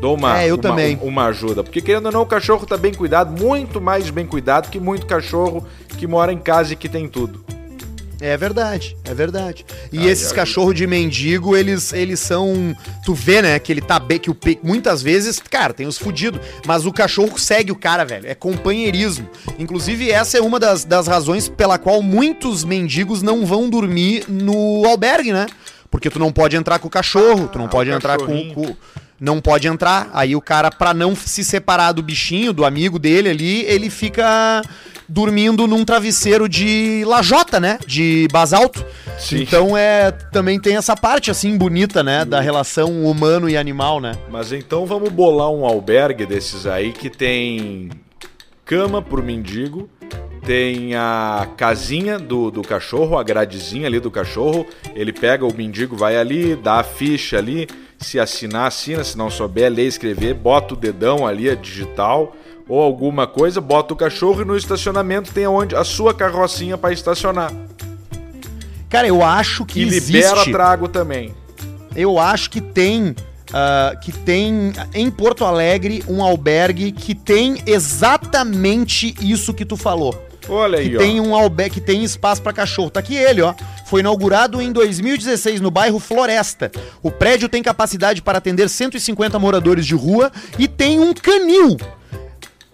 [0.00, 0.98] Dou uma, É, eu uma, também.
[1.02, 1.62] uma ajuda.
[1.62, 5.04] Porque querendo ou não, o cachorro tá bem cuidado, muito mais bem cuidado que muito
[5.06, 5.66] cachorro
[5.98, 7.44] que mora em casa e que tem tudo.
[8.20, 9.64] É verdade, é verdade.
[9.90, 12.76] E Ai, esses cachorros de mendigo, eles, eles são.
[13.04, 14.18] Tu vê, né, que ele tá bem.
[14.18, 16.38] Que o muitas vezes, cara, tem os fudidos.
[16.66, 18.26] Mas o cachorro segue o cara, velho.
[18.28, 19.26] É companheirismo.
[19.58, 24.84] Inclusive, essa é uma das, das razões pela qual muitos mendigos não vão dormir no
[24.86, 25.46] albergue, né?
[25.90, 28.76] Porque tu não pode entrar com o cachorro, tu não Ah, pode entrar com, com-
[29.18, 30.08] Não pode entrar.
[30.12, 34.62] Aí o cara, pra não se separar do bichinho, do amigo dele ali, ele fica
[35.10, 37.78] dormindo num travesseiro de lajota, né?
[37.86, 38.84] De basalto.
[39.18, 39.42] Sim.
[39.42, 44.12] Então é também tem essa parte assim bonita, né, da relação humano e animal, né?
[44.30, 47.90] Mas então vamos bolar um albergue desses aí que tem
[48.64, 49.90] cama pro mendigo,
[50.44, 54.66] tem a casinha do, do cachorro, a gradezinha ali do cachorro.
[54.94, 57.68] Ele pega o mendigo, vai ali, dá a ficha ali.
[57.98, 59.04] Se assinar, assina.
[59.04, 62.34] Se não souber ler, escrever, bota o dedão ali, a digital.
[62.70, 66.92] Ou alguma coisa, bota o cachorro e no estacionamento tem onde a sua carrocinha para
[66.92, 67.52] estacionar.
[68.88, 71.34] Cara, eu acho que E libera existe, trago também.
[71.96, 73.16] eu acho que tem
[73.52, 80.14] ah, que tem em Porto Alegre um albergue que tem exatamente isso que tu falou.
[80.48, 80.98] Olha aí, que ó.
[81.00, 82.88] tem um albergue que tem espaço pra cachorro.
[82.90, 83.52] Tá aqui ele, ó.
[83.86, 86.70] Foi inaugurado em 2016 no bairro Floresta.
[87.02, 91.76] O prédio tem capacidade para atender 150 moradores de rua e tem um canil.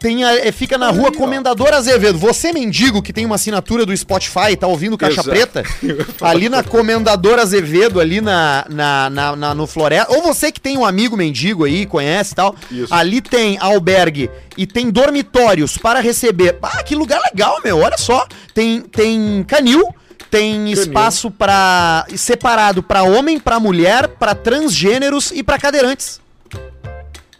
[0.06, 1.10] Tem a- é, fica na rua.
[1.10, 2.16] Comendador Azevedo.
[2.18, 5.30] Você, mendigo, que tem uma assinatura do Spotify e tá ouvindo Caixa Exato.
[5.30, 5.62] Preta,
[6.22, 10.12] ali na Comendador Azevedo, ali na, na, na- na- no Floresta.
[10.14, 12.54] Ou você que tem um amigo mendigo aí, conhece e tal.
[12.70, 12.94] Isso.
[12.94, 16.56] Ali tem albergue e tem dormitórios para receber.
[16.62, 17.78] Ah, que lugar legal, meu.
[17.80, 18.26] Olha só.
[18.54, 19.92] Tem, tem canil.
[20.30, 26.20] Tem espaço para separado para homem, para mulher, para transgêneros e para cadeirantes.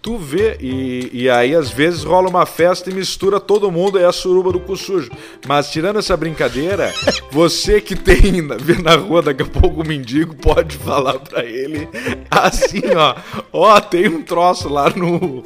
[0.07, 4.05] Tu vê, e, e aí às vezes rola uma festa e mistura todo mundo, é
[4.05, 5.11] a suruba do cu sujo.
[5.49, 6.95] Mas tirando essa brincadeira,
[7.33, 11.45] você que tem na, vê na rua daqui a pouco um mendigo, pode falar pra
[11.45, 11.89] ele
[12.31, 13.17] assim, ó.
[13.53, 15.43] Ó, tem um troço lá no,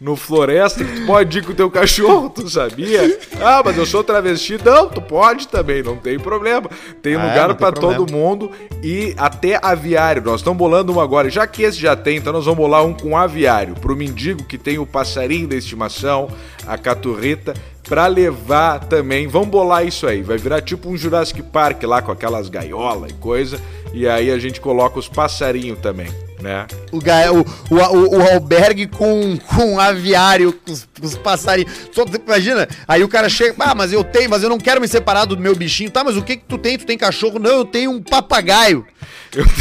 [0.00, 3.18] no Floresta que tu pode ir com o teu cachorro, tu sabia?
[3.42, 4.56] Ah, mas eu sou travesti.
[4.64, 6.70] Não, tu pode também, não tem problema.
[7.02, 7.96] Tem Ah, lugar problema.
[7.96, 8.52] todo mundo
[8.84, 10.22] e até aviário.
[10.22, 11.28] Nós estamos bolando um agora.
[11.28, 13.74] Já que esse já tem, então nós vamos bolar um com aviário.
[13.74, 16.28] Pro mendigo que tem o passarinho da estimação,
[16.66, 17.54] a caturrita,
[17.88, 19.26] pra levar também.
[19.26, 20.22] Vamos bolar isso aí.
[20.22, 23.60] Vai virar tipo um Jurassic Park lá com aquelas gaiolas e coisa.
[23.92, 26.08] E aí a gente coloca os passarinhos também,
[26.40, 26.66] né?
[26.92, 31.72] O, o, o, o, albergue com, com aviário, com os, com os passarinhos.
[31.92, 32.68] Só, imagina?
[32.86, 35.38] Aí o cara chega, ah, mas eu tenho, mas eu não quero me separar do
[35.38, 35.90] meu bichinho.
[35.90, 36.76] Tá, mas o que que tu tem?
[36.76, 37.38] Tu tem cachorro?
[37.38, 38.84] Não, eu tenho um papagaio.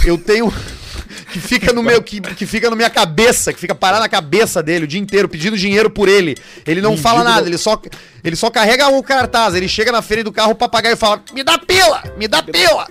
[0.05, 0.51] Eu tenho.
[1.35, 2.01] Que fica no meu.
[2.01, 5.27] Que, que fica na minha cabeça, que fica parado na cabeça dele o dia inteiro,
[5.27, 6.37] pedindo dinheiro por ele.
[6.65, 7.77] Ele não Mendigo fala nada, não- ele só,
[8.23, 9.53] ele só carrega o cartaz.
[9.53, 12.01] Ele chega na feira do carro, o papagaio fala: Me dá pila!
[12.15, 12.87] Me dá pila!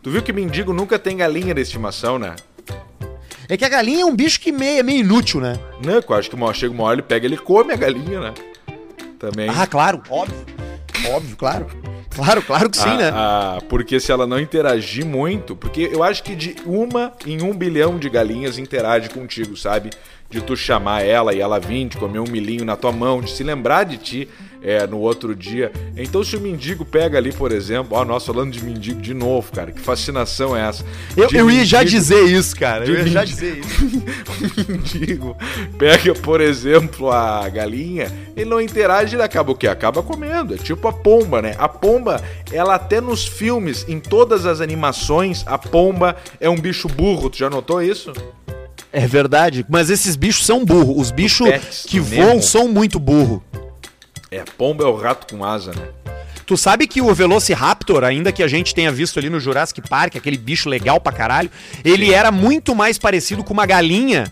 [0.00, 2.36] Tu viu que mendigo nunca tem galinha de estimação, né?
[3.48, 5.58] É que a galinha é um bicho que meio, é meio inútil, né?
[5.84, 8.34] Não, eu acho que uma, chega uma hora ele pega, ele come a galinha, né?
[9.18, 9.50] Também.
[9.50, 10.46] Ah, claro, óbvio.
[11.10, 11.66] Óbvio, claro.
[12.16, 13.10] Claro, claro que sim, Ah, né?
[13.14, 17.52] ah, porque se ela não interagir muito, porque eu acho que de uma em um
[17.52, 19.90] bilhão de galinhas interage contigo, sabe?
[20.28, 23.30] de tu chamar ela e ela vir, de comer um milhinho na tua mão, de
[23.30, 24.28] se lembrar de ti
[24.66, 25.70] é, no outro dia.
[25.96, 29.52] Então, se o mendigo pega ali, por exemplo, ó, nós falando de mendigo de novo,
[29.52, 30.84] cara, que fascinação é essa?
[31.16, 32.84] Eu, eu ia já dizer isso, cara.
[32.84, 33.26] Eu ia já mendigo.
[33.26, 34.64] dizer isso.
[34.68, 35.36] o mendigo
[35.78, 39.68] pega, por exemplo, a galinha, ele não interage, ele acaba o quê?
[39.68, 40.54] Acaba comendo.
[40.54, 41.54] É tipo a pomba, né?
[41.58, 46.88] A pomba, ela até nos filmes, em todas as animações, a pomba é um bicho
[46.88, 47.30] burro.
[47.30, 48.12] Tu já notou isso?
[48.92, 49.64] É verdade.
[49.68, 50.96] Mas esses bichos são burros.
[50.98, 51.48] Os bichos
[51.86, 52.42] que voam Nemo.
[52.42, 53.40] são muito burros.
[54.36, 55.88] É, pomba é o rato com asa, né?
[56.44, 60.14] Tu sabe que o Velociraptor, ainda que a gente tenha visto ali no Jurassic Park,
[60.14, 61.50] aquele bicho legal pra caralho,
[61.82, 64.30] ele era muito mais parecido com uma galinha,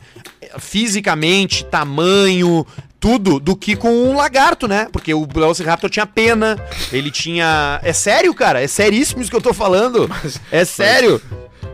[0.59, 2.67] fisicamente, tamanho,
[3.01, 4.88] tudo, do que com um lagarto, né?
[4.93, 6.57] Porque o Velociraptor tinha pena,
[6.93, 7.81] ele tinha.
[7.83, 8.62] É sério, cara?
[8.62, 10.09] É seríssimo isso que eu tô falando.
[10.53, 11.21] é sério.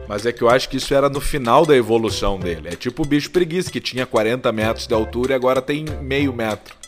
[0.08, 2.68] Mas é que eu acho que isso era no final da evolução dele.
[2.68, 6.32] É tipo o bicho preguiça, que tinha 40 metros de altura e agora tem meio
[6.32, 6.79] metro.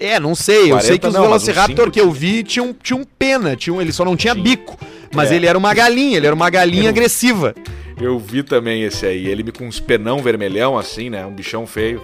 [0.00, 0.64] É, não sei.
[0.64, 3.92] Eu 40 sei que os não, Velociraptor que eu vi tinham, tinham pena, tinham, ele
[3.92, 4.42] só não tinha Sim.
[4.42, 4.78] bico.
[5.14, 5.36] Mas É.
[5.36, 7.54] ele era uma galinha, ele era uma galinha Eu- agressiva.
[8.00, 11.26] Eu vi também esse aí, ele me com uns penão vermelhão assim, né?
[11.26, 12.00] Um bichão feio.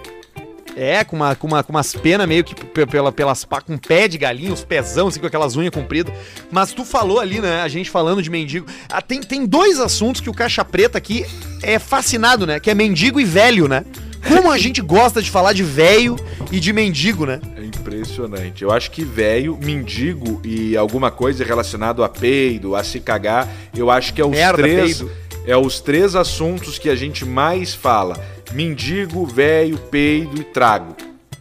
[0.75, 3.77] É, com, uma, com, uma, com umas penas meio que pe- pela, pelas pá, com
[3.77, 6.13] pé de galinha, os pezão, assim, com aquelas unhas compridas.
[6.51, 7.61] Mas tu falou ali, né?
[7.61, 8.65] A gente falando de mendigo.
[8.89, 11.25] Ah, tem, tem dois assuntos que o Caixa Preta aqui
[11.63, 12.59] é fascinado, né?
[12.59, 13.85] Que é mendigo e velho, né?
[14.27, 16.17] Como a gente gosta de falar de velho
[16.51, 17.39] e de mendigo, né?
[17.85, 18.63] Impressionante.
[18.63, 23.91] Eu acho que velho, mendigo e alguma coisa relacionado a peido, a se cagar, eu
[23.91, 25.11] acho que é os Merda, três peido.
[25.45, 28.19] é os três assuntos que a gente mais fala.
[28.53, 30.95] Mendigo, velho, peido e trago.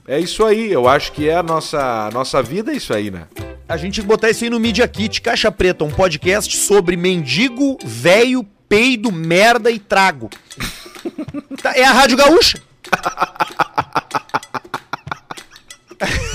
[0.07, 3.11] É isso aí, eu acho que é a nossa, a nossa vida é isso aí,
[3.11, 3.27] né?
[3.67, 8.45] A gente botar isso aí no Media Kit, Caixa Preta, um podcast sobre mendigo, velho,
[8.69, 10.29] peido, merda e trago.
[11.63, 12.59] Tá, é a Rádio Gaúcha.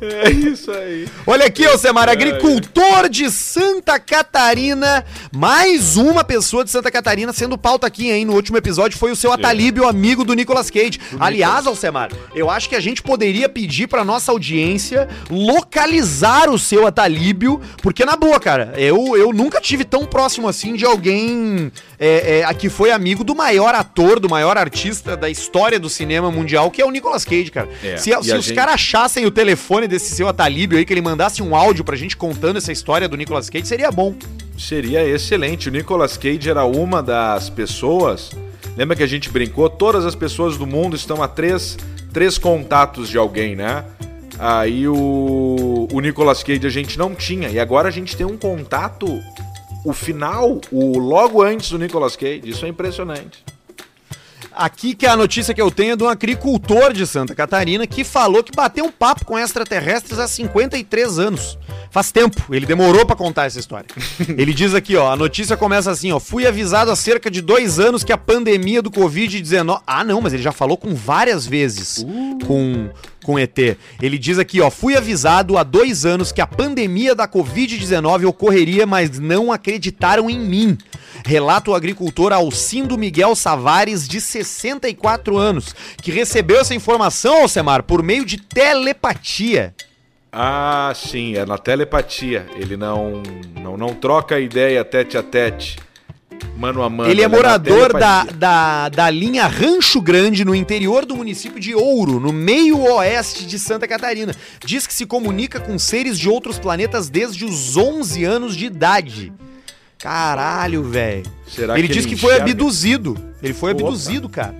[0.00, 1.08] É isso aí.
[1.26, 5.04] Olha aqui, Alcemar, agricultor de Santa Catarina.
[5.32, 8.24] Mais uma pessoa de Santa Catarina sendo pauta aqui, hein?
[8.24, 11.00] No último episódio foi o seu Atalíbio, amigo do Nicolas Cage.
[11.18, 16.86] Aliás, Alcemar, eu acho que a gente poderia pedir pra nossa audiência localizar o seu
[16.86, 22.40] Atalíbio, porque na boa, cara, eu, eu nunca tive tão próximo assim de alguém é,
[22.40, 26.70] é, que foi amigo do maior ator, do maior artista da história do cinema mundial,
[26.70, 27.68] que é o Nicolas Cage, cara.
[27.82, 31.00] É, Se, se os gente- caras achassem o telefone desse seu Atalíbio aí, que ele
[31.02, 34.14] mandasse um áudio pra gente contando essa história do Nicolas Cage, seria bom.
[34.56, 35.68] Seria excelente.
[35.68, 38.30] O Nicolas Cage era uma das pessoas.
[38.76, 39.68] Lembra que a gente brincou?
[39.68, 41.76] Todas as pessoas do mundo estão a três,
[42.12, 43.84] três contatos de alguém, né?
[44.38, 47.48] Aí o, o Nicolas Cage a gente não tinha.
[47.48, 49.20] E agora a gente tem um contato.
[49.84, 52.42] O final, o logo antes do Nicolas Cage.
[52.44, 53.44] Isso é impressionante.
[54.52, 57.86] Aqui que é a notícia que eu tenho é de um agricultor de Santa Catarina
[57.86, 61.56] que falou que bateu um papo com extraterrestres há 53 anos.
[61.92, 63.86] Faz tempo, ele demorou pra contar essa história.
[64.36, 67.78] ele diz aqui, ó, a notícia começa assim, ó, fui avisado há cerca de dois
[67.78, 69.80] anos que a pandemia do Covid-19...
[69.86, 72.04] Ah, não, mas ele já falou com várias vezes
[72.44, 72.90] com,
[73.28, 73.58] com ET.
[74.00, 78.86] Ele diz aqui, ó, fui avisado há dois anos que a pandemia da Covid-19 ocorreria,
[78.86, 80.78] mas não acreditaram em mim.
[81.26, 88.02] Relata o agricultor Alcindo Miguel Savares, de 64 anos, que recebeu essa informação, Alcemar, por
[88.02, 89.74] meio de telepatia.
[90.32, 92.46] Ah, sim, é na telepatia.
[92.56, 93.22] Ele não,
[93.60, 95.76] não, não troca ideia tete a tete,
[96.56, 97.10] mano a mano.
[97.10, 101.74] Ele é na morador da, da, da linha Rancho Grande, no interior do município de
[101.74, 104.34] Ouro, no meio oeste de Santa Catarina.
[104.64, 109.32] Diz que se comunica com seres de outros planetas desde os 11 anos de idade.
[109.98, 111.24] Caralho, velho.
[111.46, 112.50] Será Ele que diz ele que foi enxerga?
[112.52, 113.18] abduzido.
[113.42, 113.82] Ele foi Opa.
[113.82, 114.54] abduzido, cara.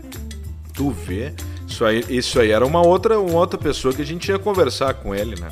[0.74, 1.32] Tu vê?
[1.66, 4.94] Isso aí, isso aí era uma outra, uma outra pessoa que a gente ia conversar
[4.94, 5.48] com ele, né?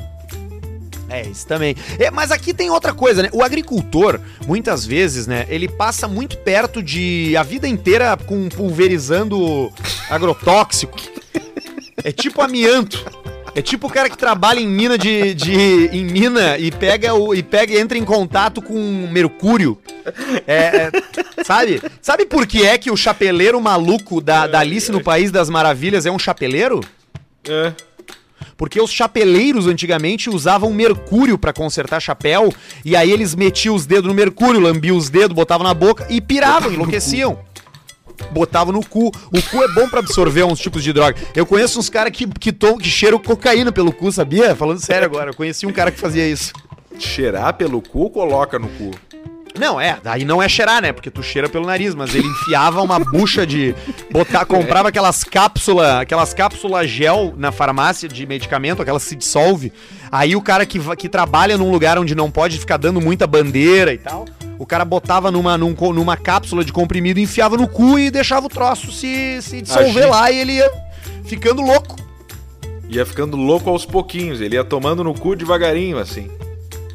[1.09, 1.75] É, isso também.
[1.97, 3.29] É, mas aqui tem outra coisa, né?
[3.31, 9.71] O agricultor, muitas vezes, né, ele passa muito perto de a vida inteira com pulverizando
[10.09, 10.97] agrotóxico.
[12.03, 13.03] É tipo amianto.
[13.55, 17.33] É tipo o cara que trabalha em mina de, de em mina e pega o
[17.33, 19.79] e pega entra em contato com mercúrio.
[20.45, 20.89] É,
[21.35, 21.81] é, sabe?
[21.99, 26.05] Sabe por que é que o chapeleiro maluco da, da Alice no País das Maravilhas
[26.05, 26.81] é um chapeleiro?
[27.49, 27.73] É.
[28.57, 32.51] Porque os chapeleiros antigamente usavam mercúrio pra consertar chapéu,
[32.83, 36.19] e aí eles metiam os dedos no mercúrio, lambiam os dedos, botavam na boca e
[36.19, 37.39] piravam, enlouqueciam.
[38.31, 39.07] Botavam no cu.
[39.07, 41.15] O cu é bom pra absorver uns tipos de droga.
[41.35, 44.55] Eu conheço uns caras que, que, tom, que cheiram cocaína pelo cu, sabia?
[44.55, 46.51] Falando sério agora, eu conheci um cara que fazia isso.
[46.97, 48.91] Cheirar pelo cu, coloca no cu.
[49.57, 50.91] Não, é, daí não é cheirar, né?
[50.91, 53.75] Porque tu cheira pelo nariz, mas ele enfiava uma bucha de
[54.11, 59.71] botar, comprava aquelas cápsulas, aquelas cápsulas gel na farmácia de medicamento, aquelas se dissolve.
[60.11, 63.93] Aí o cara que, que trabalha num lugar onde não pode ficar dando muita bandeira
[63.93, 64.25] e tal,
[64.59, 68.49] o cara botava numa, num numa cápsula de comprimido, enfiava no cu e deixava o
[68.49, 70.09] troço se, se dissolver Agir.
[70.09, 70.71] lá e ele ia
[71.25, 71.95] ficando louco.
[72.89, 76.29] Ia ficando louco aos pouquinhos, ele ia tomando no cu devagarinho, assim.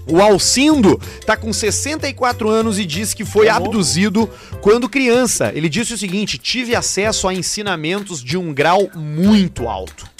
[0.07, 3.53] O Alcindo tá com 64 anos e diz que foi bom.
[3.53, 4.29] abduzido
[4.61, 5.53] quando criança.
[5.55, 10.11] Ele disse o seguinte: tive acesso a ensinamentos de um grau muito alto.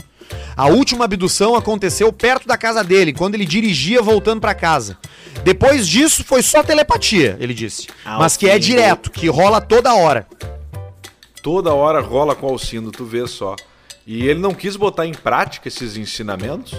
[0.57, 4.99] A última abdução aconteceu perto da casa dele, quando ele dirigia voltando pra casa.
[5.45, 7.89] Depois disso foi só telepatia, ele disse.
[8.05, 10.26] Mas que é direto, que rola toda hora.
[11.43, 13.57] Toda hora rola com o Alcindo, tu vê só.
[14.07, 16.74] E ele não quis botar em prática esses ensinamentos?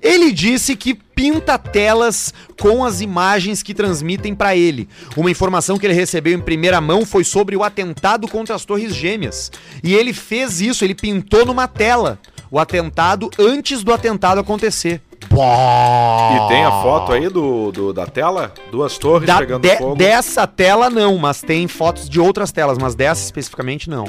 [0.00, 4.88] Ele disse que pinta telas com as imagens que transmitem pra ele.
[5.16, 8.94] Uma informação que ele recebeu em primeira mão foi sobre o atentado contra as Torres
[8.94, 9.50] Gêmeas.
[9.82, 12.18] E ele fez isso, ele pintou numa tela
[12.50, 15.00] o atentado antes do atentado acontecer.
[15.24, 18.52] E tem a foto aí do, do- da tela?
[18.70, 19.96] Duas torres Da- pegando de- fogo.
[19.96, 24.04] dessa tela não, mas tem fotos de outras telas, mas dessa especificamente não.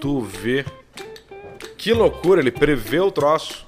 [0.00, 0.64] Tu vê.
[1.76, 3.64] Que loucura, ele prevê o troço.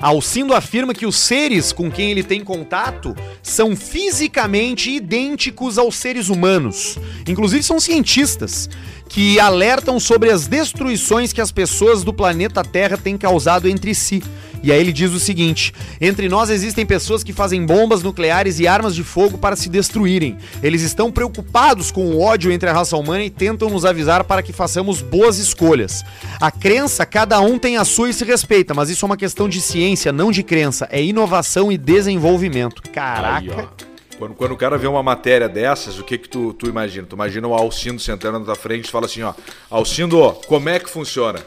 [0.00, 6.28] Alcindo afirma que os seres com quem ele tem contato são fisicamente idênticos aos seres
[6.28, 6.98] humanos.
[7.26, 8.68] Inclusive são cientistas
[9.08, 14.22] que alertam sobre as destruições que as pessoas do planeta Terra têm causado entre si.
[14.66, 18.66] E aí ele diz o seguinte: entre nós existem pessoas que fazem bombas nucleares e
[18.66, 20.36] armas de fogo para se destruírem.
[20.60, 24.42] Eles estão preocupados com o ódio entre a raça humana e tentam nos avisar para
[24.42, 26.04] que façamos boas escolhas.
[26.40, 29.48] A crença, cada um tem a sua e se respeita, mas isso é uma questão
[29.48, 30.88] de ciência, não de crença.
[30.90, 32.82] É inovação e desenvolvimento.
[32.90, 33.38] Caraca.
[33.38, 33.86] Aí.
[34.18, 37.06] Quando, quando o cara vê uma matéria dessas, o que que tu, tu imagina?
[37.06, 39.32] Tu imagina o Alcindo sentando na tua frente e fala assim, ó,
[39.70, 41.38] Alcindo, como é que funciona?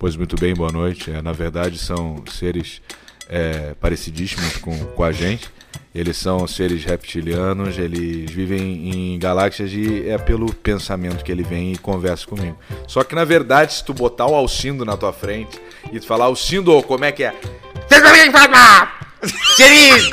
[0.00, 1.10] Pois muito bem, boa noite.
[1.10, 2.80] É, na verdade, são seres
[3.28, 5.50] é, parecidíssimos com, com a gente.
[5.94, 11.74] Eles são seres reptilianos, eles vivem em galáxias e é pelo pensamento que ele vem
[11.74, 12.58] e conversa comigo.
[12.88, 15.60] Só que na verdade, se tu botar o Alcindo na tua frente
[15.92, 17.34] e tu falar, Alcindo, como é que é?
[17.86, 19.14] Vocês não vêm falar!
[19.54, 20.08] Seres!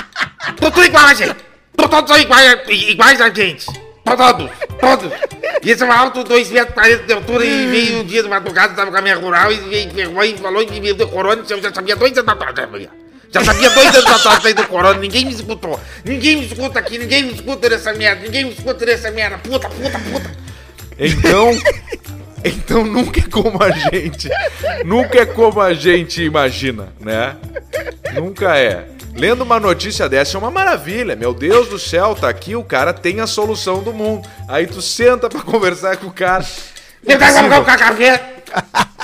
[0.56, 1.36] Tudo igual a gente!
[1.76, 3.66] Todos iguais, a gente!
[4.02, 4.50] Todos!
[4.80, 5.35] Todos!
[5.66, 8.72] Esse é um alto, 2 metros 40 de altura e veio um dia de madrugada,
[8.72, 11.60] tava com a minha rural e veio, pegou e falou e me deu corona, eu
[11.60, 12.88] já sabia dois anos atrás, né?
[13.32, 15.80] Já sabia dois anos atrás sair do corona, ninguém me escutou.
[16.04, 19.38] Ninguém me escuta aqui, ninguém me escuta nessa merda, ninguém me escuta nessa merda.
[19.38, 20.36] Puta, puta, puta.
[21.00, 21.50] Então,
[22.44, 24.28] então nunca é como a gente,
[24.84, 27.36] nunca é como a gente imagina, né?
[28.14, 28.86] Nunca é.
[29.14, 31.16] Lendo uma notícia dessa é uma maravilha.
[31.16, 34.28] Meu Deus do céu, tá aqui, o cara tem a solução do mundo.
[34.46, 36.44] Aí tu senta pra conversar com o cara.
[37.06, 37.16] Me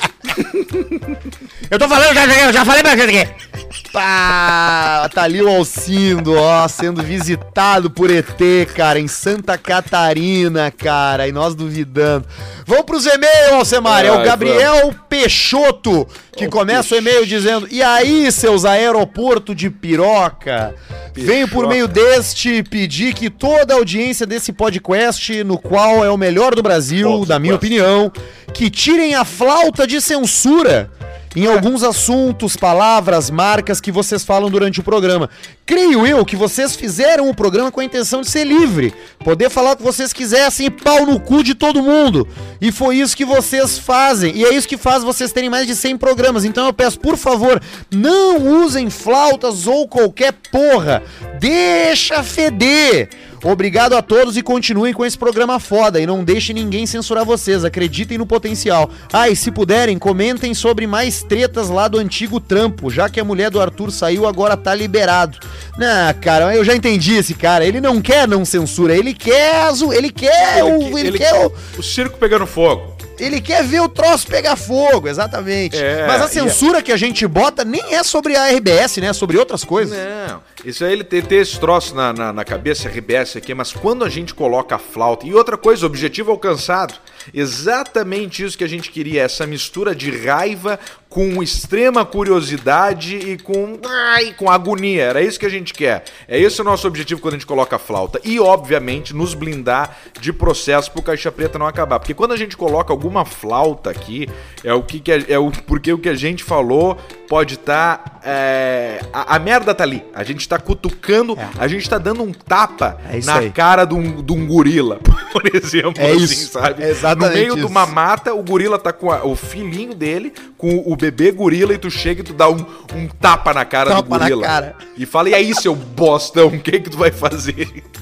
[1.70, 3.52] Eu tô falando, já, já, já falei pra vocês aqui.
[3.92, 8.26] Pá, tá ali o Alcindo, ó, sendo visitado por ET,
[8.74, 12.26] cara, em Santa Catarina, cara, e nós duvidando.
[12.66, 18.32] Vamos pros e-mails, Alcemar, é o Gabriel Peixoto, que começa o e-mail dizendo, e aí,
[18.32, 20.74] seus aeroporto de piroca?
[21.14, 26.16] Venho por meio deste pedir que toda a audiência desse podcast, no qual é o
[26.16, 27.28] melhor do Brasil, Podcast.
[27.28, 28.10] da minha opinião,
[28.54, 30.90] que tirem a flauta de censura
[31.34, 35.30] em alguns assuntos, palavras, marcas que vocês falam durante o programa.
[35.64, 38.92] Creio eu que vocês fizeram o programa com a intenção de ser livre,
[39.24, 42.28] poder falar o que vocês quisessem pau no cu de todo mundo.
[42.60, 44.36] E foi isso que vocês fazem.
[44.36, 46.44] E é isso que faz vocês terem mais de 100 programas.
[46.44, 47.60] Então eu peço, por favor,
[47.90, 51.02] não usem flautas ou qualquer porra.
[51.40, 53.08] Deixa feder.
[53.42, 57.64] Obrigado a todos e continuem com esse programa foda e não deixem ninguém censurar vocês,
[57.64, 58.88] acreditem no potencial.
[59.12, 63.24] Ah, e se puderem, comentem sobre mais tretas lá do antigo trampo, já que a
[63.24, 65.38] mulher do Arthur saiu, agora tá liberado.
[65.76, 69.92] Nah, cara, eu já entendi esse cara, ele não quer não censura, ele quer, azu-
[69.92, 72.91] ele quer, o, ele, quer o, o circo pegando fogo.
[73.18, 75.76] Ele quer ver o troço pegar fogo, exatamente.
[75.76, 79.08] É, Mas a censura que a gente bota nem é sobre a RBS, né?
[79.08, 79.96] É sobre outras coisas.
[79.96, 83.72] Não, isso aí ele tem, tem esse troço na, na, na cabeça, RBS aqui, mas
[83.72, 85.26] quando a gente coloca a flauta.
[85.26, 86.94] E outra coisa, objetivo alcançado.
[87.32, 90.78] Exatamente isso que a gente queria, essa mistura de raiva
[91.12, 95.02] com extrema curiosidade e com, ai, com agonia.
[95.04, 96.04] Era isso que a gente quer.
[96.26, 98.18] É esse o nosso objetivo quando a gente coloca a flauta.
[98.24, 101.98] E, obviamente, nos blindar de processo pro Caixa Preta não acabar.
[102.00, 104.26] Porque quando a gente coloca alguma flauta aqui,
[104.64, 106.96] é o que, que é, é o porque o que a gente falou
[107.28, 108.20] pode estar.
[108.24, 110.02] é, a, a merda tá ali.
[110.14, 113.50] A gente tá cutucando, a gente tá dando um tapa É na aí.
[113.50, 114.98] cara de um, de um gorila,
[115.32, 116.02] por exemplo.
[116.02, 116.52] É assim, isso.
[116.52, 116.82] sabe?
[116.82, 117.68] É exatamente no meio de isso.
[117.68, 121.78] uma mata, o gorila tá com a- o filhinho dele, com o bebê gorila, e
[121.78, 124.42] tu chega e tu dá um, um tapa na cara Tapa do na gorila.
[124.46, 124.76] cara.
[124.96, 127.68] E fala, e aí, seu bostão, o que que tu vai fazer?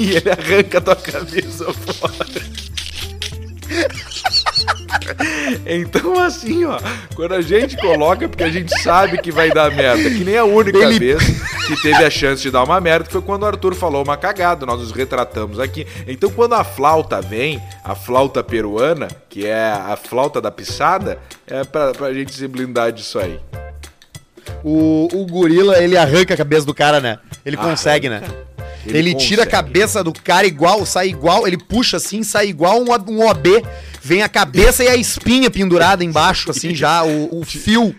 [0.00, 2.26] E ele arranca a tua cabeça fora.
[5.66, 6.78] Então, assim, ó,
[7.14, 10.44] quando a gente coloca, porque a gente sabe que vai dar merda, que nem a
[10.44, 11.22] única Ele- vez
[11.66, 14.16] que teve a chance de dar uma merda que foi quando o Arthur falou uma
[14.16, 15.86] cagada, nós nos retratamos aqui.
[16.06, 21.64] Então, quando a flauta vem, a flauta peruana, que é a flauta da pisada, é
[21.64, 23.38] pra, pra gente se blindar disso aí.
[24.64, 27.18] O, o gorila, ele arranca a cabeça do cara, né?
[27.44, 28.22] Ele consegue, né?
[28.88, 32.80] Ele Ele, tira a cabeça do cara igual, sai igual, ele puxa assim, sai igual
[32.80, 33.62] um, um OB.
[34.02, 37.94] Vem a cabeça e a espinha pendurada embaixo, assim, já, o, o fio.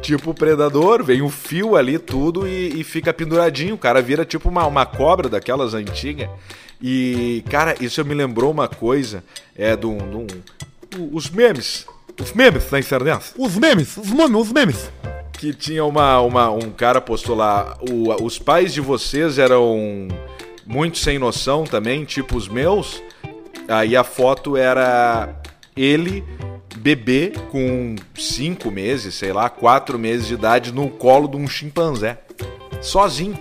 [0.00, 3.74] Tipo o predador, vem o fio ali, tudo, e, e fica penduradinho.
[3.74, 6.28] O cara vira tipo uma, uma cobra daquelas antigas.
[6.80, 9.22] E, cara, isso me lembrou uma coisa.
[9.56, 9.98] É de um.
[10.20, 10.26] um-
[11.12, 11.86] os memes.
[12.20, 13.32] Os memes na internet.
[13.36, 14.90] Os memes, os memes, os memes.
[15.40, 17.74] Que tinha uma, uma, um cara postou lá.
[17.90, 20.06] o- os pais de vocês eram
[20.66, 23.02] muito sem noção também, tipo os meus.
[23.66, 25.34] Aí a foto era
[25.74, 26.22] ele,
[26.76, 32.18] bebê, com cinco meses, sei lá, quatro meses de idade, no colo de um chimpanzé.
[32.82, 33.38] Sozinho.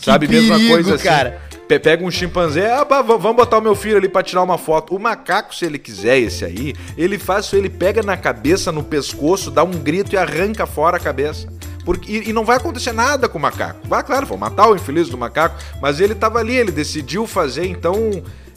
[0.00, 1.04] Sabe, mesma perigo, coisa assim.
[1.04, 1.42] cara.
[1.68, 4.94] Pe- Pega um chimpanzé, ah, vamos botar o meu filho ali pra tirar uma foto.
[4.94, 9.50] O macaco, se ele quiser esse aí, ele faz ele pega na cabeça, no pescoço,
[9.50, 11.48] dá um grito e arranca fora a cabeça.
[11.84, 13.86] Porque, e, não vai acontecer nada com o macaco.
[13.86, 17.64] Vai, claro, vão matar o infeliz do macaco, mas ele tava ali, ele decidiu fazer,
[17.66, 18.10] então,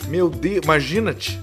[0.08, 1.40] meu Deus, imagina-te.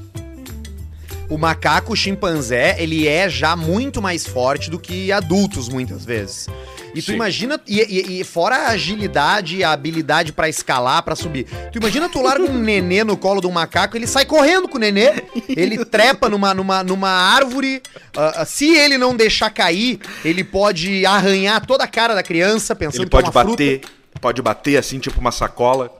[1.28, 6.48] O macaco o chimpanzé, ele é já muito mais forte do que adultos, muitas vezes.
[6.94, 7.14] E tu Sim.
[7.14, 11.44] imagina, e, e- e fora a agilidade, a habilidade pra escalar, pra subir.
[11.72, 14.76] Tu imagina tu larga um nenê no colo de um macaco, ele sai correndo com
[14.76, 15.12] o nenê,
[15.48, 17.82] ele trepa numa, numa, numa árvore.
[18.16, 22.74] ah, ah, se ele não deixar cair, ele pode arranhar toda a cara da criança,
[22.74, 23.50] pensando Ele que é pode uma fruta.
[23.64, 23.80] bater,
[24.20, 25.90] pode bater assim, tipo uma sacola.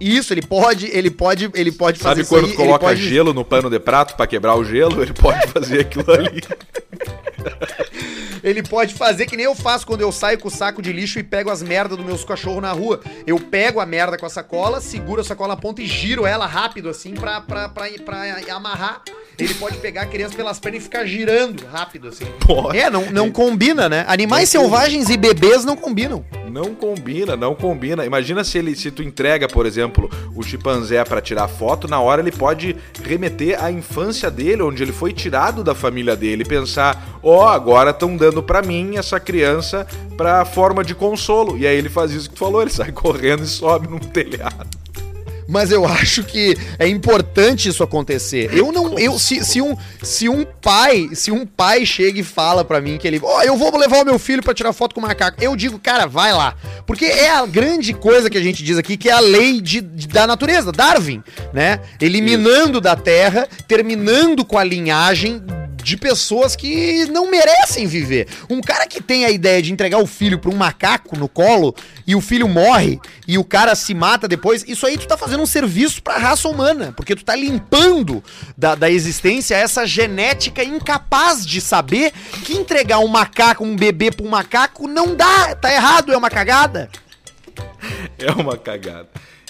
[0.00, 3.08] Isso, ele pode, ele pode, ele pode fazer Sabe quando aí, tu coloca pode...
[3.08, 5.02] gelo no pano de prato pra quebrar o gelo?
[5.02, 6.40] Ele pode fazer aquilo ali.
[8.42, 11.18] Ele pode fazer que nem eu faço quando eu saio com o saco de lixo
[11.18, 13.00] e pego as merdas dos meus cachorros na rua.
[13.26, 16.46] Eu pego a merda com a sacola, seguro a sacola na ponta e giro ela
[16.46, 19.02] rápido, assim, pra, pra, pra, pra amarrar.
[19.38, 22.24] Ele pode pegar a criança pelas pernas e ficar girando rápido, assim.
[22.74, 24.04] É, não, não combina, né?
[24.08, 26.24] Animais selvagens e bebês não combinam.
[26.50, 28.04] Não combina, não combina.
[28.04, 32.20] Imagina se ele, se tu entrega, por exemplo, o chimpanzé pra tirar foto, na hora
[32.20, 32.74] ele pode
[33.04, 37.87] remeter à infância dele, onde ele foi tirado da família dele, e pensar, ó, agora
[37.90, 39.86] estão dando pra mim essa criança
[40.16, 41.56] pra forma de consolo.
[41.58, 44.66] E aí ele faz isso que tu falou, ele sai correndo e sobe num telhado.
[45.50, 48.50] Mas eu acho que é importante isso acontecer.
[48.54, 52.62] Eu não, eu se, se um se um pai, se um pai chega e fala
[52.66, 55.00] pra mim que ele, ó, eu vou levar o meu filho pra tirar foto com
[55.00, 55.42] o macaco.
[55.42, 56.54] Eu digo, cara, vai lá.
[56.86, 59.80] Porque é a grande coisa que a gente diz aqui, que é a lei de,
[59.80, 61.80] de- da natureza, Darwin, né?
[61.98, 65.42] Eliminando da terra, terminando com a linhagem
[65.88, 68.28] de pessoas que não merecem viver.
[68.50, 71.74] Um cara que tem a ideia de entregar o filho pra um macaco no colo
[72.06, 75.42] e o filho morre e o cara se mata depois, isso aí tu tá fazendo
[75.42, 78.22] um serviço pra raça humana, porque tu tá limpando
[78.56, 82.12] da, da existência essa genética incapaz de saber
[82.44, 86.28] que entregar um macaco, um bebê pra um macaco não dá, tá errado, é uma
[86.28, 86.90] cagada.
[88.18, 89.08] É uma cagada.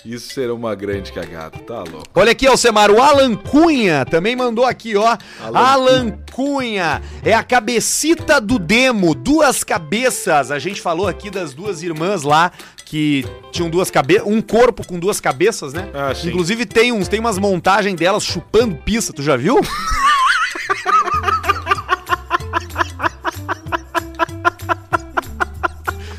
[0.08, 2.08] Isso será uma grande cagada, tá louco.
[2.14, 5.18] Olha aqui, Alcemar, o Alan Cunha também mandou aqui, ó.
[5.38, 10.50] Alan Alan, Cunha é a cabecita do demo, duas cabeças.
[10.50, 12.50] A gente falou aqui das duas irmãs lá
[12.86, 15.90] que tinham duas cabeças, um corpo com duas cabeças, né?
[15.92, 16.14] Ah.
[16.24, 19.60] Inclusive tem uns, tem umas montagens delas chupando pizza, tu já viu?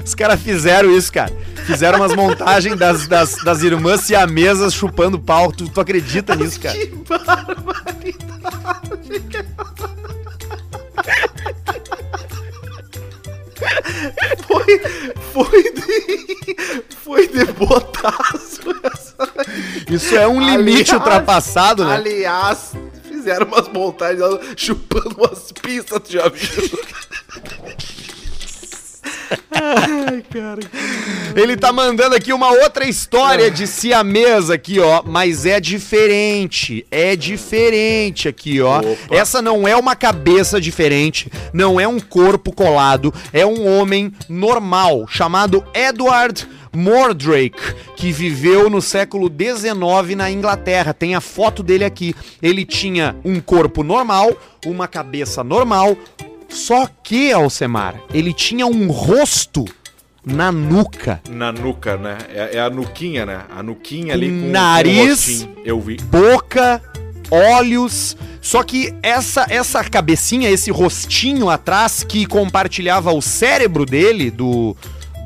[0.06, 1.49] Os caras fizeram isso, cara.
[1.72, 5.51] Fizeram umas montagens das, das, das irmãs siamesas chupando pau.
[5.51, 6.76] Tu, tu acredita nisso, cara?
[14.47, 14.80] Foi,
[15.34, 16.55] foi de,
[17.03, 19.30] foi de botaço essa.
[19.89, 21.95] Isso é um limite Aliás- ultrapassado, né?
[21.95, 22.72] Aliás,
[23.07, 24.24] fizeram umas montagens
[24.55, 26.80] chupando umas pistas, tu já viu?
[31.36, 35.03] Ele tá mandando aqui uma outra história de siamesa aqui, ó.
[35.05, 36.86] Mas é diferente.
[36.89, 38.80] É diferente aqui, ó.
[38.80, 39.15] Opa.
[39.15, 41.32] Essa não é uma cabeça diferente.
[41.53, 43.13] Não é um corpo colado.
[43.32, 47.59] É um homem normal chamado Edward Mordrake,
[47.95, 50.93] que viveu no século XIX na Inglaterra.
[50.93, 52.15] Tem a foto dele aqui.
[52.41, 55.97] Ele tinha um corpo normal, uma cabeça normal.
[56.50, 59.66] Só que, Alcemar, ele tinha um rosto
[60.26, 61.22] na nuca.
[61.30, 62.18] Na nuca, né?
[62.34, 63.41] É, é a nuquinha, né?
[63.56, 65.43] A nuquinha ali Com nariz.
[65.43, 65.62] com.
[65.64, 65.97] Eu vi.
[65.97, 66.82] boca,
[67.32, 68.18] olhos.
[68.41, 74.76] Só que essa essa cabecinha, esse rostinho atrás que compartilhava o cérebro dele, do,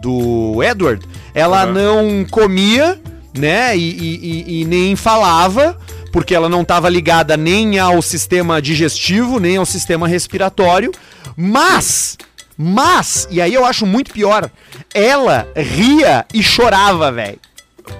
[0.01, 1.71] do Edward, ela Aham.
[1.74, 2.99] não comia,
[3.38, 3.76] né?
[3.78, 4.19] E, e-
[4.59, 5.78] e- e nem falava,
[6.11, 10.91] porque ela não estava ligada nem ao sistema digestivo, nem ao sistema respiratório.
[11.36, 12.17] Mas,
[12.57, 14.49] mas, e aí eu acho muito pior,
[14.93, 17.39] ela ria e chorava, velho.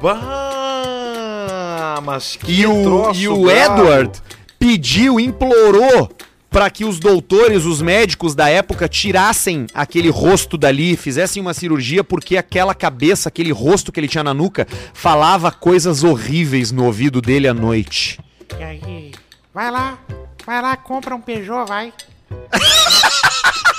[0.01, 3.49] Bah, mas que E o, troço e o.
[3.49, 4.21] Edward
[4.57, 6.09] pediu, implorou
[6.49, 12.03] para que os doutores, os médicos da época tirassem aquele rosto dali, fizessem uma cirurgia,
[12.03, 17.19] porque aquela cabeça, aquele rosto que ele tinha na nuca, falava coisas horríveis no ouvido
[17.19, 18.19] dele à noite.
[18.59, 19.11] E aí?
[19.51, 19.97] Vai lá,
[20.45, 21.91] vai lá, compra um Peugeot, vai.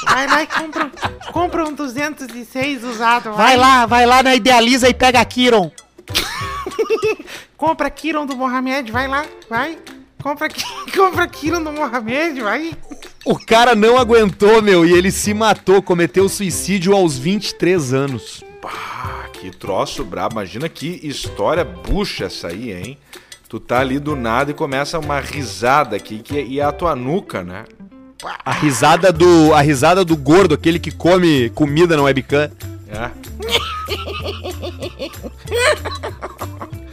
[0.04, 3.36] Vai lá e compra, um- compra um 206 usado, vai.
[3.36, 5.70] Vai lá, vai lá na Idealiza e pega a Kiron.
[7.56, 9.78] Compra Kiron do Mohamed, vai lá, vai.
[10.22, 10.48] Compra,
[10.94, 12.72] compra Kiron do Mohamed, vai.
[13.24, 18.44] O cara não aguentou, meu, e ele se matou, cometeu suicídio aos 23 anos.
[19.34, 20.34] Que troço brabo.
[20.34, 22.98] Imagina que história bucha essa aí, hein?
[23.48, 26.94] Tu tá ali do nada e começa uma risada aqui, que e é a tua
[26.96, 27.64] nuca, né?
[28.44, 32.50] A risada do, a risada do gordo, aquele que come comida na webcam.
[32.88, 33.10] É.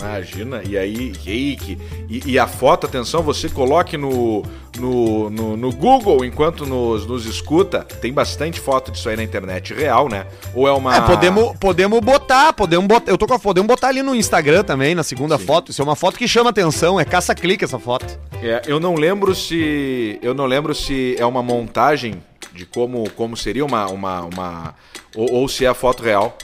[0.00, 1.78] Imagina, e aí, que,
[2.08, 4.42] e, e a foto, atenção, você coloque no,
[4.78, 7.80] no, no, no Google enquanto nos, nos escuta.
[8.00, 10.26] Tem bastante foto disso aí na internet, real, né?
[10.54, 10.96] Ou é uma.
[10.96, 13.10] É, podemos, podemos botar, podemos botar.
[13.10, 15.70] Eu tô com a podemos botar ali no Instagram também, na segunda foto.
[15.70, 18.18] Isso é uma foto que chama atenção, é caça-clique essa foto.
[18.42, 20.18] É, eu não lembro se.
[20.22, 22.22] Eu não lembro se é uma montagem
[22.54, 23.86] de como, como seria uma.
[23.86, 24.74] uma, uma
[25.14, 26.36] ou, ou se é a foto real.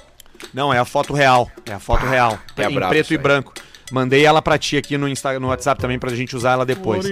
[0.53, 1.51] Não, é a foto real.
[1.65, 2.39] É a foto real.
[2.57, 3.55] é em preto e branco.
[3.93, 7.07] Mandei ela pra ti aqui no, Insta, no WhatsApp também pra gente usar ela depois.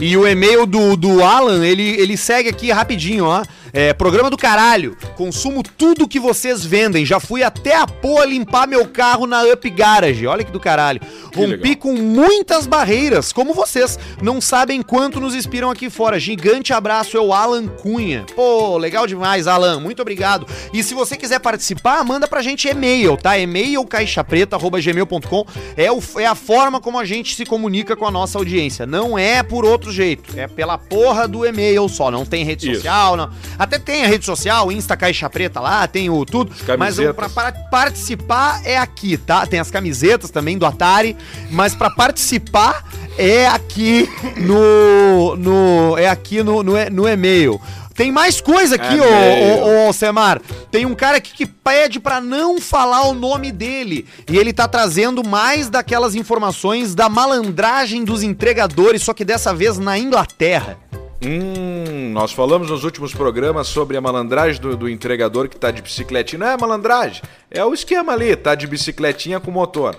[0.00, 3.42] E o e-mail do, do Alan, ele, ele segue aqui rapidinho, ó.
[3.76, 4.96] É, programa do caralho.
[5.16, 7.04] Consumo tudo que vocês vendem.
[7.04, 10.24] Já fui até a Poa limpar meu carro na Up Garage.
[10.28, 11.00] Olha que do caralho.
[11.34, 11.76] Rompi legal.
[11.78, 13.98] com muitas barreiras, como vocês.
[14.22, 16.20] Não sabem quanto nos inspiram aqui fora.
[16.20, 18.24] Gigante abraço, é o Alan Cunha.
[18.36, 19.80] Pô, legal demais, Alan.
[19.80, 20.46] Muito obrigado.
[20.72, 23.36] E se você quiser participar, manda pra gente e-mail, tá?
[23.36, 28.38] E-mail caixapreta.gmail.com é, o- é a forma como a gente se comunica com a nossa
[28.38, 28.86] audiência.
[28.86, 30.38] Não é por outro jeito.
[30.38, 32.10] É pela porra do e-mail só.
[32.10, 32.76] Não tem rede Isso.
[32.76, 33.30] social, não.
[33.58, 36.52] Até tem a rede social, Insta Caixa Preta lá, tem o tudo.
[36.78, 39.46] Mas pra, para participar é aqui, tá?
[39.46, 41.16] Tem as camisetas também do Atari,
[41.50, 42.84] mas pra participar
[43.16, 44.08] é aqui
[44.38, 47.60] no no é aqui no, no, no e-mail.
[47.94, 49.62] Tem mais coisa aqui, ô, E-mail.
[49.62, 50.40] ô, ô, Alcemar.
[50.70, 54.06] Tem um cara aqui que pede pra não falar o nome dele.
[54.28, 59.78] E ele tá trazendo mais daquelas informações da malandragem dos entregadores, só que dessa vez
[59.78, 60.76] na Inglaterra.
[61.24, 65.80] Hum, nós falamos nos últimos programas sobre a malandragem do, do entregador que tá de
[65.80, 66.38] bicicletinha.
[66.40, 69.96] Não é malandragem, é o esquema ali, tá de bicicletinha com motor.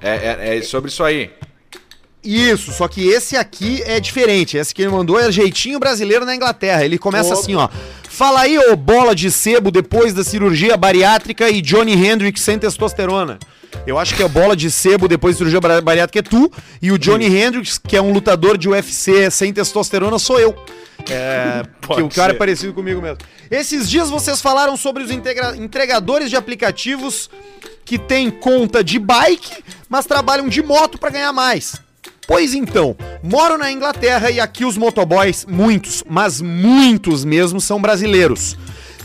[0.00, 0.10] É,
[0.50, 1.30] é, é sobre isso aí.
[2.22, 4.56] Isso, só que esse aqui é diferente.
[4.56, 6.84] Esse que ele mandou é jeitinho brasileiro na Inglaterra.
[6.84, 7.40] Ele começa Opa.
[7.40, 7.68] assim, ó.
[8.08, 13.38] Fala aí, ô bola de sebo depois da cirurgia bariátrica e Johnny Hendrix sem testosterona.
[13.86, 16.52] Eu acho que é bola de sebo depois da cirurgia bari- bariátrica é tu.
[16.82, 20.54] E o Johnny Hendrix, que é um lutador de UFC sem testosterona, sou eu.
[21.08, 21.62] É,
[21.94, 22.38] que o cara é ser.
[22.38, 23.18] parecido comigo mesmo.
[23.50, 27.30] Esses dias vocês falaram sobre os entregadores de aplicativos
[27.84, 31.76] que têm conta de bike, mas trabalham de moto pra ganhar mais.
[32.26, 38.56] Pois então, moro na Inglaterra e aqui os motoboys, muitos, mas muitos mesmo, são brasileiros.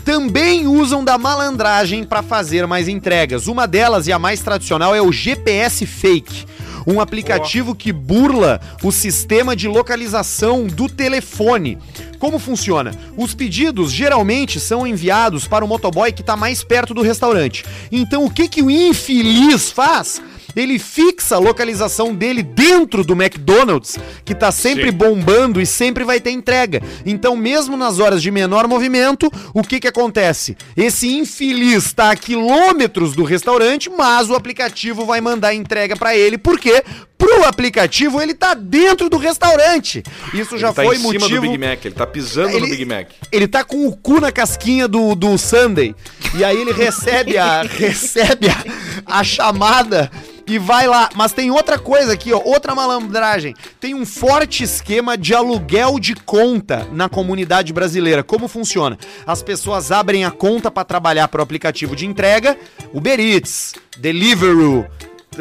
[0.04, 3.48] Também usam da malandragem para fazer mais entregas.
[3.48, 6.46] Uma delas e a mais tradicional é o GPS Fake,
[6.86, 11.78] um aplicativo que burla o sistema de localização do telefone.
[12.20, 12.92] Como funciona?
[13.16, 17.64] Os pedidos geralmente são enviados para o motoboy que está mais perto do restaurante.
[17.90, 20.22] Então o que, que o infeliz faz?
[20.56, 24.96] Ele fixa a localização dele dentro do McDonald's, que tá sempre Sim.
[24.96, 26.82] bombando e sempre vai ter entrega.
[27.04, 30.56] Então, mesmo nas horas de menor movimento, o que que acontece?
[30.76, 36.38] Esse infeliz tá a quilômetros do restaurante, mas o aplicativo vai mandar entrega pra ele,
[36.38, 36.82] porque
[37.18, 40.02] pro aplicativo ele tá dentro do restaurante.
[40.34, 42.56] Isso já ele tá foi em cima motivo do Big Mac, ele tá pisando no
[42.58, 43.08] Ele- Big Mac.
[43.32, 45.94] ele tá com o cu na casquinha do, do Sunday.
[46.34, 48.64] E aí ele recebe a recebe a,
[49.06, 50.10] a chamada
[50.46, 51.08] e vai lá.
[51.14, 53.54] Mas tem outra coisa aqui, ó, outra malandragem.
[53.80, 58.22] Tem um forte esquema de aluguel de conta na comunidade brasileira.
[58.22, 58.98] Como funciona?
[59.26, 62.56] As pessoas abrem a conta para trabalhar para o aplicativo de entrega,
[62.92, 64.86] Uber Eats, Deliveroo,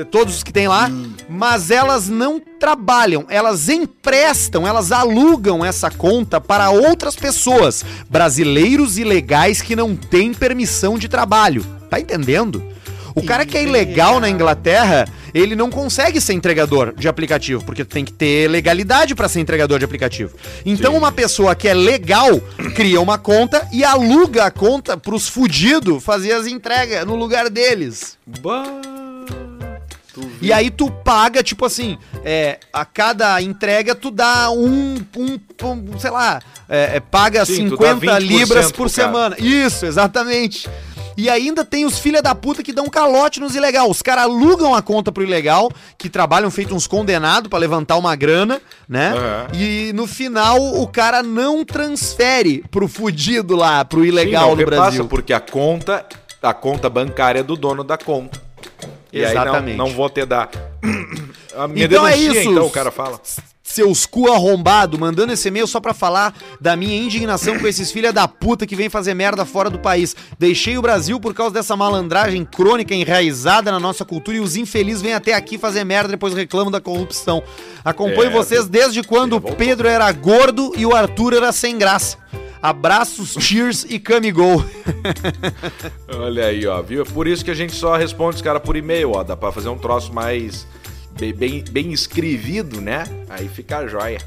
[0.03, 0.89] todos os que tem lá,
[1.30, 9.62] mas elas não trabalham, elas emprestam, elas alugam essa conta para outras pessoas, brasileiros ilegais
[9.62, 11.66] que não têm permissão de trabalho.
[11.89, 12.74] Tá entendendo?
[13.16, 17.86] O cara que é ilegal na Inglaterra, ele não consegue ser entregador de aplicativo, porque
[17.86, 20.36] tem que ter legalidade para ser entregador de aplicativo.
[20.66, 20.97] Então Sim.
[20.97, 22.39] uma pessoa que é legal
[22.76, 28.18] cria uma conta e aluga a conta pros fudidos fazer as entregas no lugar deles.
[28.41, 28.66] Bah?
[30.41, 35.99] E aí tu paga, tipo assim, é, a cada entrega tu dá um, um, um,
[35.99, 39.36] sei lá, é, é, paga Sim, tu dá 50 20% libras por semana.
[39.39, 40.70] Isso, exatamente.
[41.18, 43.89] E ainda tem os filha da puta que dão calote nos ilegal.
[43.89, 48.16] Os caras alugam a conta pro ilegal, que trabalham feito uns condenados pra levantar uma
[48.16, 49.13] grana, né?
[49.16, 49.47] Aham.
[49.53, 54.57] E no final o cara não transfere pro fudido lá, pro Sim, ilegal não no
[54.57, 55.07] repassa, Brasil.
[55.07, 56.05] porque a conta,
[56.41, 58.41] a conta bancária é do dono da conta.
[59.13, 59.72] E Exatamente.
[59.72, 60.49] aí não, não vou ter dar.
[61.55, 62.49] A minha Então é isso.
[62.51, 63.18] então, o cara fala.
[63.76, 68.13] Seus cu arrombado, mandando esse e-mail só pra falar da minha indignação com esses filha
[68.13, 70.15] da puta que vem fazer merda fora do país.
[70.39, 75.01] Deixei o Brasil por causa dessa malandragem crônica enraizada na nossa cultura e os infelizes
[75.01, 77.43] vêm até aqui fazer merda depois reclamam da corrupção.
[77.84, 79.41] Acompanho É, vocês desde quando o.
[79.41, 82.17] Pedro era gordo e o Arthur era sem graça.
[82.61, 84.65] Abraços, cheers e come go.
[86.17, 87.01] Olha aí, ó, viu?
[87.01, 89.23] É por isso que a gente só responde os caras por e-mail, ó.
[89.23, 90.65] Dá pra fazer um troço mais
[91.34, 93.03] bem, bem, escrevido, né?
[93.30, 94.20] Aí fica a joia.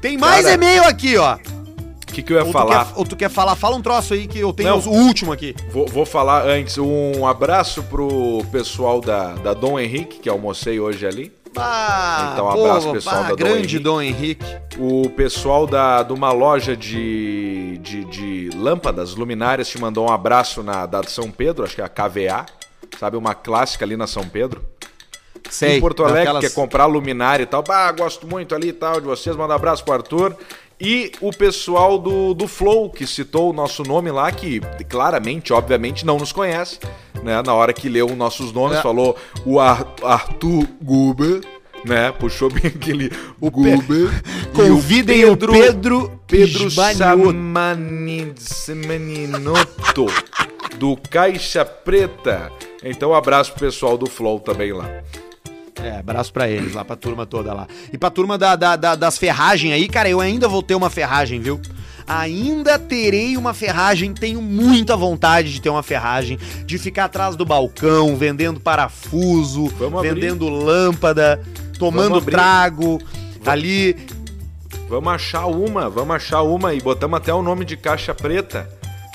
[0.00, 1.36] Tem mais Cara, e-mail aqui, ó.
[1.36, 2.84] O que, que eu ia Ou tu, falar?
[2.86, 3.56] quer, ou tu quer falar?
[3.56, 4.78] Fala um troço aí que eu tenho Não.
[4.78, 5.54] os- o último aqui.
[5.72, 6.78] Vou, vou falar antes.
[6.78, 11.32] Um abraço pro pessoal da, da Dom Henrique, que almocei hoje ali.
[11.56, 13.78] Ah, Então, um abraço, pessoal da Dom grande Henrique.
[13.78, 14.44] Dom Henrique.
[14.78, 20.62] O pessoal da, de uma loja de, de, de lâmpadas, luminárias, te mandou um abraço
[20.62, 22.46] na da São Pedro, acho que é a KVA.
[22.98, 24.64] Sabe, uma clássica ali na São Pedro.
[25.50, 25.76] Sei.
[25.76, 27.62] em Porto Alegre, daquelas- quer comprar luminária e tal.
[27.62, 29.34] Bah, gosto muito ali e tal de vocês.
[29.36, 30.36] Manda um abraço pro Arthur.
[30.80, 36.04] E o pessoal do, do Flow, que citou o nosso nome lá, que claramente, obviamente,
[36.04, 36.80] não nos conhece.
[37.22, 37.40] Né?
[37.46, 38.82] Na hora que leu nossos nomes, É.
[38.82, 39.16] falou
[39.46, 41.40] o Ar- Arthur Guber,
[41.84, 42.10] né?
[42.12, 44.10] Puxou bem aquele o Guber.
[44.54, 46.70] E Convidem o Pedro, Pedro.
[46.70, 50.06] Samani- Samaninotto,
[50.76, 52.50] do Caixa Preta.
[52.82, 54.88] Então, um abraço pro pessoal do Flow também lá.
[55.86, 57.66] É, abraço pra eles, lá pra turma toda lá.
[57.92, 60.88] E pra turma da, da- da- das ferragens aí, cara, eu ainda vou ter uma
[60.90, 61.60] ferragem, viu?
[62.06, 67.44] Ainda terei uma ferragem, tenho muita vontade de ter uma ferragem, de ficar atrás do
[67.46, 70.14] balcão, vendendo parafuso, Vamos abrir.
[70.14, 71.40] vendendo lâmpada,
[71.78, 72.32] tomando Vamos abrir.
[72.32, 73.00] trago,
[73.46, 73.96] ali.
[74.88, 78.68] Vamos achar uma, vamos achar uma e botamos até o nome de caixa preta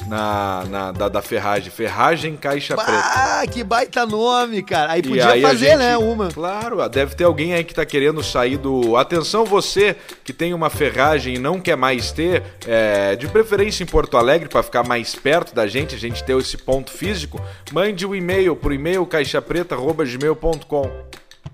[0.09, 1.69] na, na da, da ferragem.
[1.71, 2.91] Ferragem Caixa Preta.
[2.91, 4.91] Ah, que baita nome, cara.
[4.93, 6.27] Aí podia aí fazer, gente- né, uma.
[6.29, 8.97] Claro, deve ter alguém aí que tá querendo sair do.
[8.97, 13.87] Atenção, você que tem uma ferragem e não quer mais ter, é, de preferência em
[13.87, 17.39] Porto Alegre, para ficar mais perto da gente, a gente ter esse ponto físico,
[17.71, 20.91] mande o e-mail pro e-mail caixapreta.gmail.com.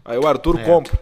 [0.03, 0.63] Aí o Arthur É.
[0.63, 0.99] compra.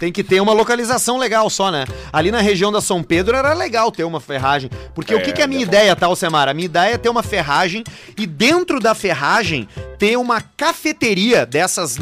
[0.00, 1.84] Tem que ter uma localização legal só, né?
[2.10, 4.70] Ali na região da São Pedro era legal ter uma ferragem.
[4.94, 6.48] Porque o É, que, que é a minha é ideia, tá, Alcemar?
[6.48, 7.84] A minha ideia é ter uma ferragem
[8.16, 11.98] e dentro da ferragem ter uma cafeteria dessas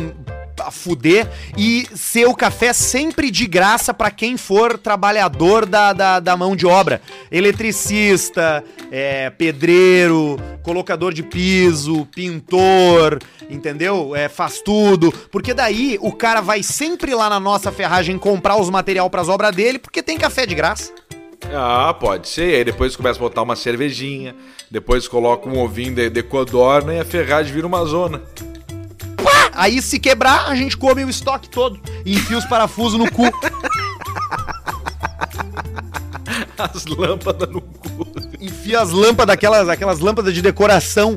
[0.60, 6.20] a fuder e ser o café sempre de graça pra quem for trabalhador da, da,
[6.20, 7.00] da mão de obra.
[7.30, 14.14] Eletricista, é, pedreiro, colocador de piso, pintor, entendeu?
[14.14, 15.12] É, faz tudo.
[15.30, 19.54] Porque daí o cara vai sempre lá na nossa ferragem comprar os material pras obras
[19.54, 20.92] dele, porque tem café de graça.
[21.52, 22.56] Ah, pode ser.
[22.56, 24.34] Aí depois começa a botar uma cervejinha,
[24.70, 28.22] depois coloca um ovinho de, de codorna e a ferragem vira uma zona.
[29.58, 33.24] Aí se quebrar, a gente come o estoque todo e enfia os parafusos no cu.
[36.56, 38.06] As lâmpadas no cu.
[38.40, 41.16] enfia as lâmpadas, aquelas, aquelas lâmpadas de decoração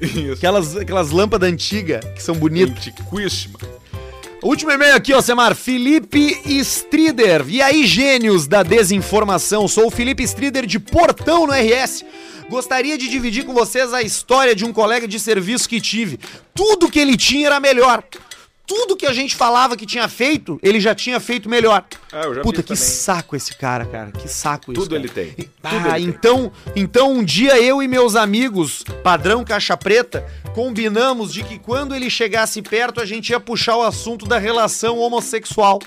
[0.00, 0.34] Isso.
[0.34, 2.76] Aquelas, aquelas lâmpadas antigas que são bonitas.
[2.76, 3.58] Antiquíssima.
[4.42, 5.54] Último e-mail aqui, ó, Semar.
[5.54, 7.46] Felipe Strider.
[7.48, 9.66] E aí, gênios da desinformação?
[9.66, 12.04] Sou o Felipe Strider de Portão no RS.
[12.48, 16.20] Gostaria de dividir com vocês a história de um colega de serviço que tive.
[16.54, 18.04] Tudo que ele tinha era melhor.
[18.66, 21.84] Tudo que a gente falava que tinha feito, ele já tinha feito melhor.
[22.12, 22.82] Ah, Puta, que também.
[22.82, 24.10] saco esse cara, cara.
[24.10, 24.80] Que saco isso.
[24.82, 25.00] Tudo cara.
[25.02, 25.28] ele tem.
[25.38, 26.14] E- Tudo Ah, ele tem.
[26.18, 31.94] então, então um dia eu e meus amigos, padrão caixa preta, combinamos de que quando
[31.94, 35.78] ele chegasse perto a gente ia puxar o assunto da relação homossexual.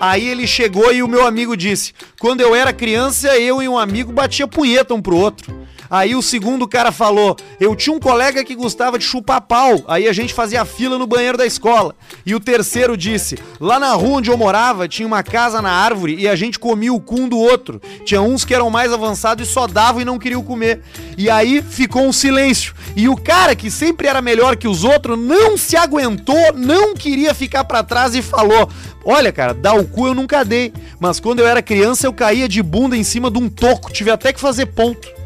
[0.00, 3.76] Aí ele chegou e o meu amigo disse: "Quando eu era criança, eu e um
[3.78, 5.62] amigo batia punheta um pro outro".
[5.92, 9.84] Aí o segundo cara falou: Eu tinha um colega que gostava de chupar pau.
[9.86, 11.94] Aí a gente fazia fila no banheiro da escola.
[12.24, 16.16] E o terceiro disse: Lá na rua onde eu morava, tinha uma casa na árvore
[16.18, 17.78] e a gente comia o cu um do outro.
[18.06, 20.80] Tinha uns que eram mais avançados e só davam e não queriam comer.
[21.18, 22.74] E aí ficou um silêncio.
[22.96, 27.34] E o cara, que sempre era melhor que os outros, não se aguentou, não queria
[27.34, 28.66] ficar pra trás e falou:
[29.04, 30.72] Olha, cara, dar o cu eu nunca dei.
[30.98, 33.92] Mas quando eu era criança, eu caía de bunda em cima de um toco.
[33.92, 35.20] Tive até que fazer ponto.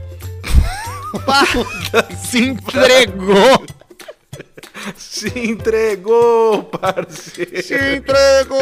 [2.23, 3.67] se entregou.
[4.97, 7.63] Se entregou, parceiro.
[7.63, 8.59] Se entregou.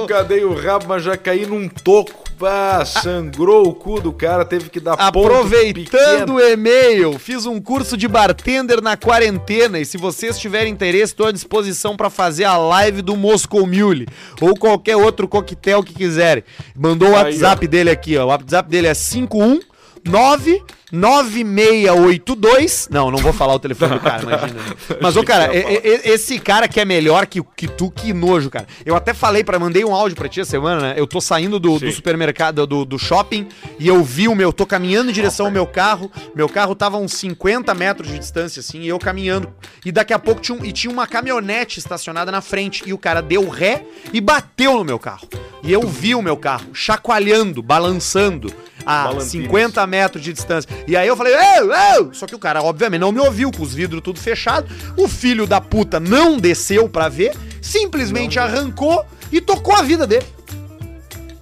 [0.00, 2.22] Nunca dei o rabo, mas já caí num toco.
[2.38, 7.96] Pá, sangrou o cu do cara, teve que dar Aproveitando o e-mail, fiz um curso
[7.96, 12.56] de bartender na quarentena e se vocês tiverem interesse, estou à disposição para fazer a
[12.56, 14.08] live do Moscow Mule
[14.40, 16.42] ou qualquer outro coquetel que quiserem.
[16.74, 18.24] Mandou o Aí, WhatsApp dele aqui, ó.
[18.24, 22.88] O WhatsApp dele é 519 9682.
[22.90, 24.60] Não, não vou falar o telefone do cara, imagina.
[25.00, 28.66] Mas, ô, cara, esse cara que é melhor que, que tu, que nojo, cara.
[28.84, 30.94] Eu até falei para mandei um áudio pra ti essa semana, né?
[30.96, 34.66] Eu tô saindo do, do supermercado, do, do shopping, e eu vi o meu, tô
[34.66, 36.10] caminhando em direção ao meu carro.
[36.34, 39.48] Meu carro tava a uns 50 metros de distância, assim, e eu caminhando.
[39.84, 42.98] E daqui a pouco tinha, um- e tinha uma caminhonete estacionada na frente, e o
[42.98, 45.26] cara deu ré e bateu no meu carro.
[45.62, 48.52] E eu vi o meu carro chacoalhando, balançando.
[48.84, 49.30] A Balantines.
[49.46, 50.68] 50 metros de distância.
[50.88, 52.12] E aí eu falei, eu, eu!
[52.12, 54.68] Só que o cara, obviamente, não me ouviu, com os vidros tudo fechados.
[54.96, 60.26] O filho da puta não desceu pra ver, simplesmente arrancou e tocou a vida dele.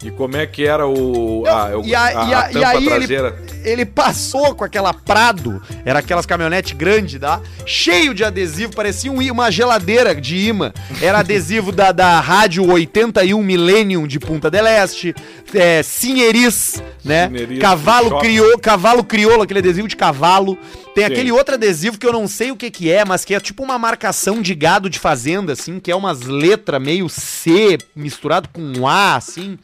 [0.04, 1.44] E como é que era o.
[1.70, 3.28] eu- e, a- a, e a- a e tampa aí traseira?
[3.40, 3.49] ele
[3.86, 7.40] passou com aquela Prado, era aquelas caminhonetes grandes, tá?
[7.66, 10.72] cheio de adesivo, parecia um uma geladeira de imã.
[11.00, 15.14] Era adesivo da, da Rádio 81 Millennium de Punta del Este,
[15.54, 17.30] é, Sinheris, né?
[17.60, 20.58] Cavalo, criou, cavalo crioulo, aquele adesivo de cavalo.
[20.94, 21.12] Tem Sim.
[21.12, 23.62] aquele outro adesivo que eu não sei o que que é, mas que é tipo
[23.62, 28.60] uma marcação de gado de fazenda, assim, que é umas letras meio C misturado com
[28.60, 29.58] um A, assim.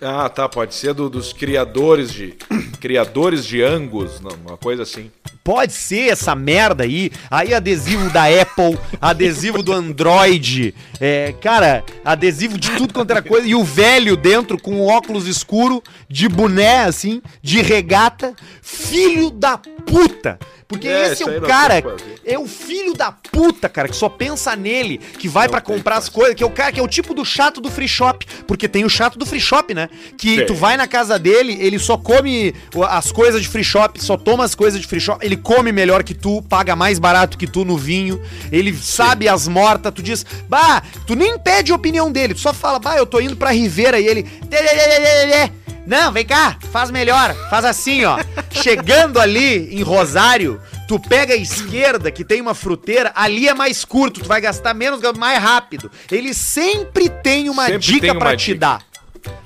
[0.00, 2.34] Ah, tá, pode ser do- dos criadores de.
[2.80, 5.10] criadores de Angus, uma coisa assim.
[5.42, 7.10] Pode ser essa merda aí.
[7.30, 13.46] Aí adesivo da Apple, adesivo do Android, é, cara, adesivo de tudo quanto era coisa.
[13.46, 18.34] E o velho dentro com óculos escuro, de boné, assim, de regata.
[18.62, 20.38] Filho da puta!
[20.66, 21.82] Porque É, esse é o cara,
[22.24, 26.08] é o filho da puta, cara, que só pensa nele, que vai o comprar as
[26.08, 28.26] coisas, que é o cara que é o tipo do chato do free shop.
[28.46, 29.88] Porque tem o chato do free shop, né?
[30.16, 30.46] Que Tem.
[30.46, 32.54] tu vai na casa dele, ele só come
[32.88, 36.02] as coisas de free shop, só toma as coisas de free shop, ele come melhor
[36.02, 40.24] que tu, paga mais barato que tu no vinho, ele sabe as mortas, tu diz,
[40.48, 43.50] bah, tu nem pede a opinião dele, tu só fala, bah, eu tô indo pra
[43.50, 44.22] Ribeira e ele.
[44.22, 48.18] "Tê, tê, tê, tê, tê, tê." Não, vem cá, faz melhor, faz assim, ó.
[48.50, 53.84] Chegando ali em Rosário, tu pega a esquerda, que tem uma fruteira, ali é mais
[53.84, 55.90] curto, tu vai gastar menos, mais rápido.
[56.10, 58.58] Ele sempre tem uma Sempre dica pra te dica.
[58.60, 58.82] dar.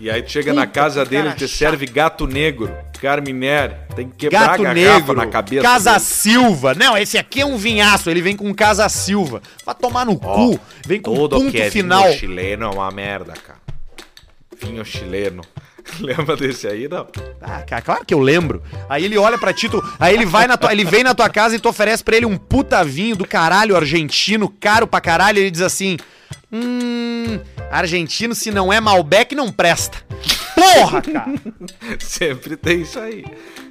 [0.00, 1.70] E aí tu chega na Puta, casa que dele e te chato.
[1.70, 2.70] serve gato negro,
[3.00, 3.76] Carminério.
[3.94, 5.62] Tem que quebrar Gato a Negro, na cabeça.
[5.62, 6.04] Casa dele.
[6.04, 6.74] Silva.
[6.74, 9.40] Não, esse aqui é um vinhaço, ele vem com Casa Silva.
[9.64, 12.02] Vai tomar no Ó, cu, vem com Tudo ponto que é final.
[12.04, 13.58] vinho chileno é uma merda, cara.
[14.60, 15.42] Vinho chileno.
[16.00, 17.06] Lembra desse aí, não?
[17.40, 18.62] Ah, cara, claro que eu lembro.
[18.88, 21.28] Aí ele olha pra ti, tu, aí ele vai na tua, ele vem na tua
[21.28, 25.38] casa e tu oferece pra ele um puta vinho do caralho argentino, caro pra caralho,
[25.38, 25.96] e ele diz assim:
[26.52, 27.38] "Hum,
[27.70, 29.98] argentino se não é Malbec não presta".
[30.60, 31.34] Porra, cara.
[31.98, 33.24] Sempre tem isso aí.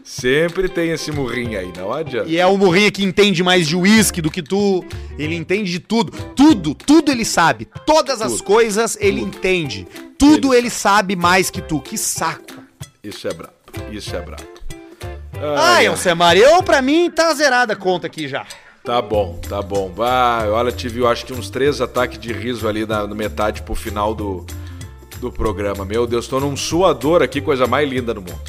[0.03, 2.29] Sempre tem esse murrinho aí, não adianta.
[2.29, 4.83] E é o Morrinha que entende mais de uísque do que tu.
[5.17, 6.11] Ele entende de tudo.
[6.33, 7.67] Tudo, tudo ele sabe.
[7.85, 8.43] Todas as Tudo.
[8.43, 9.87] coisas ele entende.
[10.17, 11.79] Tudo ele sabe mais que tu.
[11.81, 12.55] Que saco.
[13.03, 13.53] Isso é brabo.
[13.91, 14.43] Isso é brabo.
[15.57, 18.45] Ai, Alcemar, eu pra mim tá zerada a conta aqui já.
[18.83, 19.93] Tá bom, tá bom.
[19.99, 23.61] Ah, olha, tive, eu acho que uns três ataques de riso ali na, no metade
[23.61, 24.45] pro final do,
[25.19, 25.83] do programa.
[25.85, 28.39] Meu Deus, tô num suador aqui, coisa mais linda no mundo.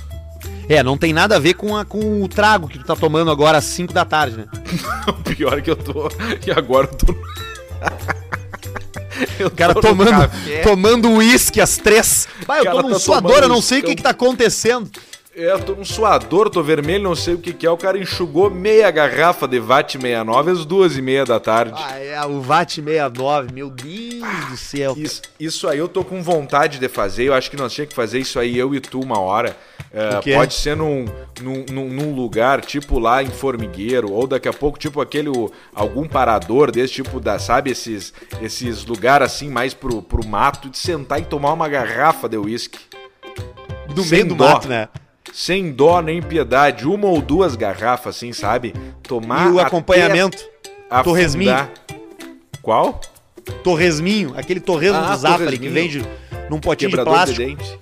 [0.69, 3.31] É, não tem nada a ver com, a- com o trago que tu tá tomando
[3.31, 4.47] agora às 5 da tarde, né?
[5.09, 6.09] O pior é que eu tô.
[6.47, 7.15] E agora eu tô.
[9.41, 10.61] eu O cara tomando café.
[10.61, 12.29] tomando uísque às três.
[12.47, 14.91] Vai, eu tô num tá suador, eu não sei o que que tá acontecendo.
[15.39, 17.71] É, eu tô num suador, tô vermelho, não sei o que que é.
[17.71, 21.75] O cara enxugou meia garrafa de VAT 69 às duas e meia da tarde.
[21.77, 24.21] Ah, é o VAT 69, meu Deus
[24.51, 24.95] do céu.
[24.97, 27.25] Isso, isso aí eu tô com vontade de fazer.
[27.29, 29.57] Eu acho que nós tínhamos que fazer isso aí, eu e tu, uma hora.
[29.93, 31.05] É, pode ser num,
[31.41, 35.31] num, num- lugar, tipo lá em Formigueiro, ou daqui a pouco, tipo aquele.
[35.73, 38.13] algum parador desse tipo da, sabe, esses,
[38.43, 42.81] esses lugares assim, mais pro, pro mato, de sentar e tomar uma garrafa de uísque.
[43.95, 44.49] Do sem meio do dó.
[44.49, 44.89] mato, né?
[45.33, 48.75] Sem dó nem piedade, uma ou duas garrafas, assim, sabe?
[49.03, 49.49] Tomar.
[49.49, 50.39] E o acompanhamento,
[50.91, 51.05] afundar.
[51.05, 51.69] torresminho.
[52.63, 53.01] Qual?
[53.63, 56.05] torresminho, aquele torresmo Ah, do Zafari que vende
[56.51, 57.63] num potinho de Quebrador de, plástico.
[57.63, 57.79] dente.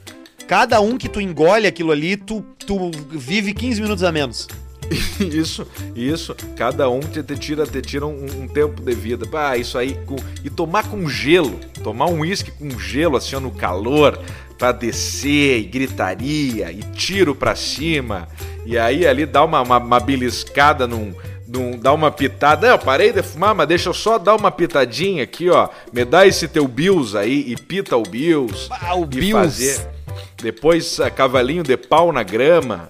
[0.47, 4.47] Cada um que tu engole aquilo ali, tu, tu vive 15 minutos a menos.
[5.18, 5.66] Isso,
[5.97, 6.36] isso.
[6.55, 9.26] Cada um te, te tira, te tira um, um tempo de vida.
[9.36, 9.99] Ah, isso aí.
[10.07, 11.59] com- e tomar com gelo.
[11.82, 14.20] Tomar um uísque com gelo, assim, ó, no calor,
[14.59, 18.26] pra descer, e gritaria, e tiro pra cima.
[18.64, 21.14] E aí ali dá uma, uma, uma beliscada num.
[21.46, 22.66] num- dá uma pitada.
[22.66, 25.68] Não, eu parei de fumar, mas deixa eu só dar uma pitadinha aqui, ó.
[25.92, 28.66] Me dá esse teu Bills aí e pita o Bills.
[28.70, 29.32] Ah, o e Bills.
[29.32, 29.88] fazer.
[30.42, 32.88] Depois, ah, cavalinho de pau na grama.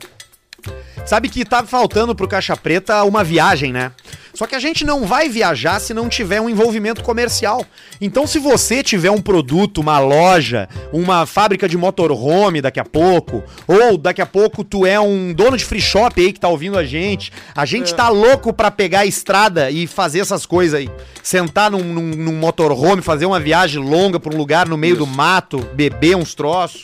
[1.04, 3.92] Sabe que tá faltando pro Caixa Preta uma viagem, né?
[4.36, 7.64] Só que a gente não vai viajar se não tiver um envolvimento comercial.
[8.00, 13.42] Então, se você tiver um produto, uma loja, uma fábrica de motorhome daqui a pouco,
[13.66, 16.76] ou daqui a pouco tu é um dono de free shop aí que tá ouvindo
[16.76, 20.90] a gente, a gente tá louco pra pegar a estrada e fazer essas coisas aí.
[21.22, 25.06] Sentar num, num, num motorhome, fazer uma viagem longa pra um lugar no meio Isso.
[25.06, 26.82] do mato, beber uns troços.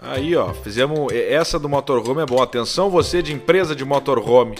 [0.00, 1.12] Aí, ó, fizemos.
[1.12, 2.42] Essa do motorhome é bom.
[2.42, 4.56] Atenção, você de empresa de motorhome.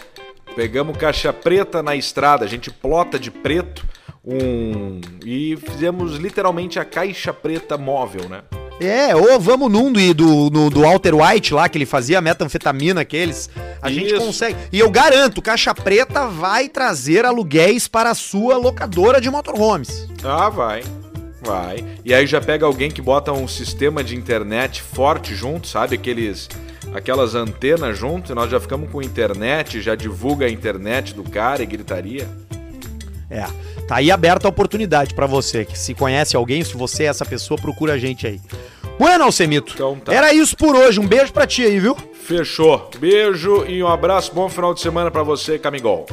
[0.55, 3.85] Pegamos caixa preta na estrada, a gente plota de preto
[4.23, 5.01] um.
[5.25, 8.41] E fizemos literalmente a caixa preta móvel, né?
[8.79, 13.47] É, ou vamos num do, do, do Walter White lá, que ele fazia metanfetamina aqueles.
[13.79, 14.25] A gente Isso.
[14.25, 14.57] consegue.
[14.71, 20.07] E eu garanto, Caixa Preta vai trazer aluguéis para a sua locadora de motorhomes.
[20.23, 20.83] Ah, vai.
[21.41, 21.83] Vai.
[22.05, 25.95] E aí já pega alguém que bota um sistema de internet forte junto, sabe?
[25.95, 26.47] Aqueles.
[26.93, 31.63] Aquelas antenas junto, e nós já ficamos com internet, já divulga a internet do cara
[31.63, 32.27] e gritaria.
[33.29, 33.45] É.
[33.87, 37.25] Tá aí aberta a oportunidade para você, que se conhece alguém, se você é essa
[37.25, 38.41] pessoa, procura a gente aí.
[38.99, 39.73] Bueno, Alcemito.
[39.73, 40.13] Então tá.
[40.13, 40.99] Era isso por hoje.
[40.99, 41.95] Um beijo pra ti aí, viu?
[42.13, 42.89] Fechou.
[42.99, 44.33] Beijo e um abraço.
[44.33, 46.05] Bom final de semana pra você, Camigol.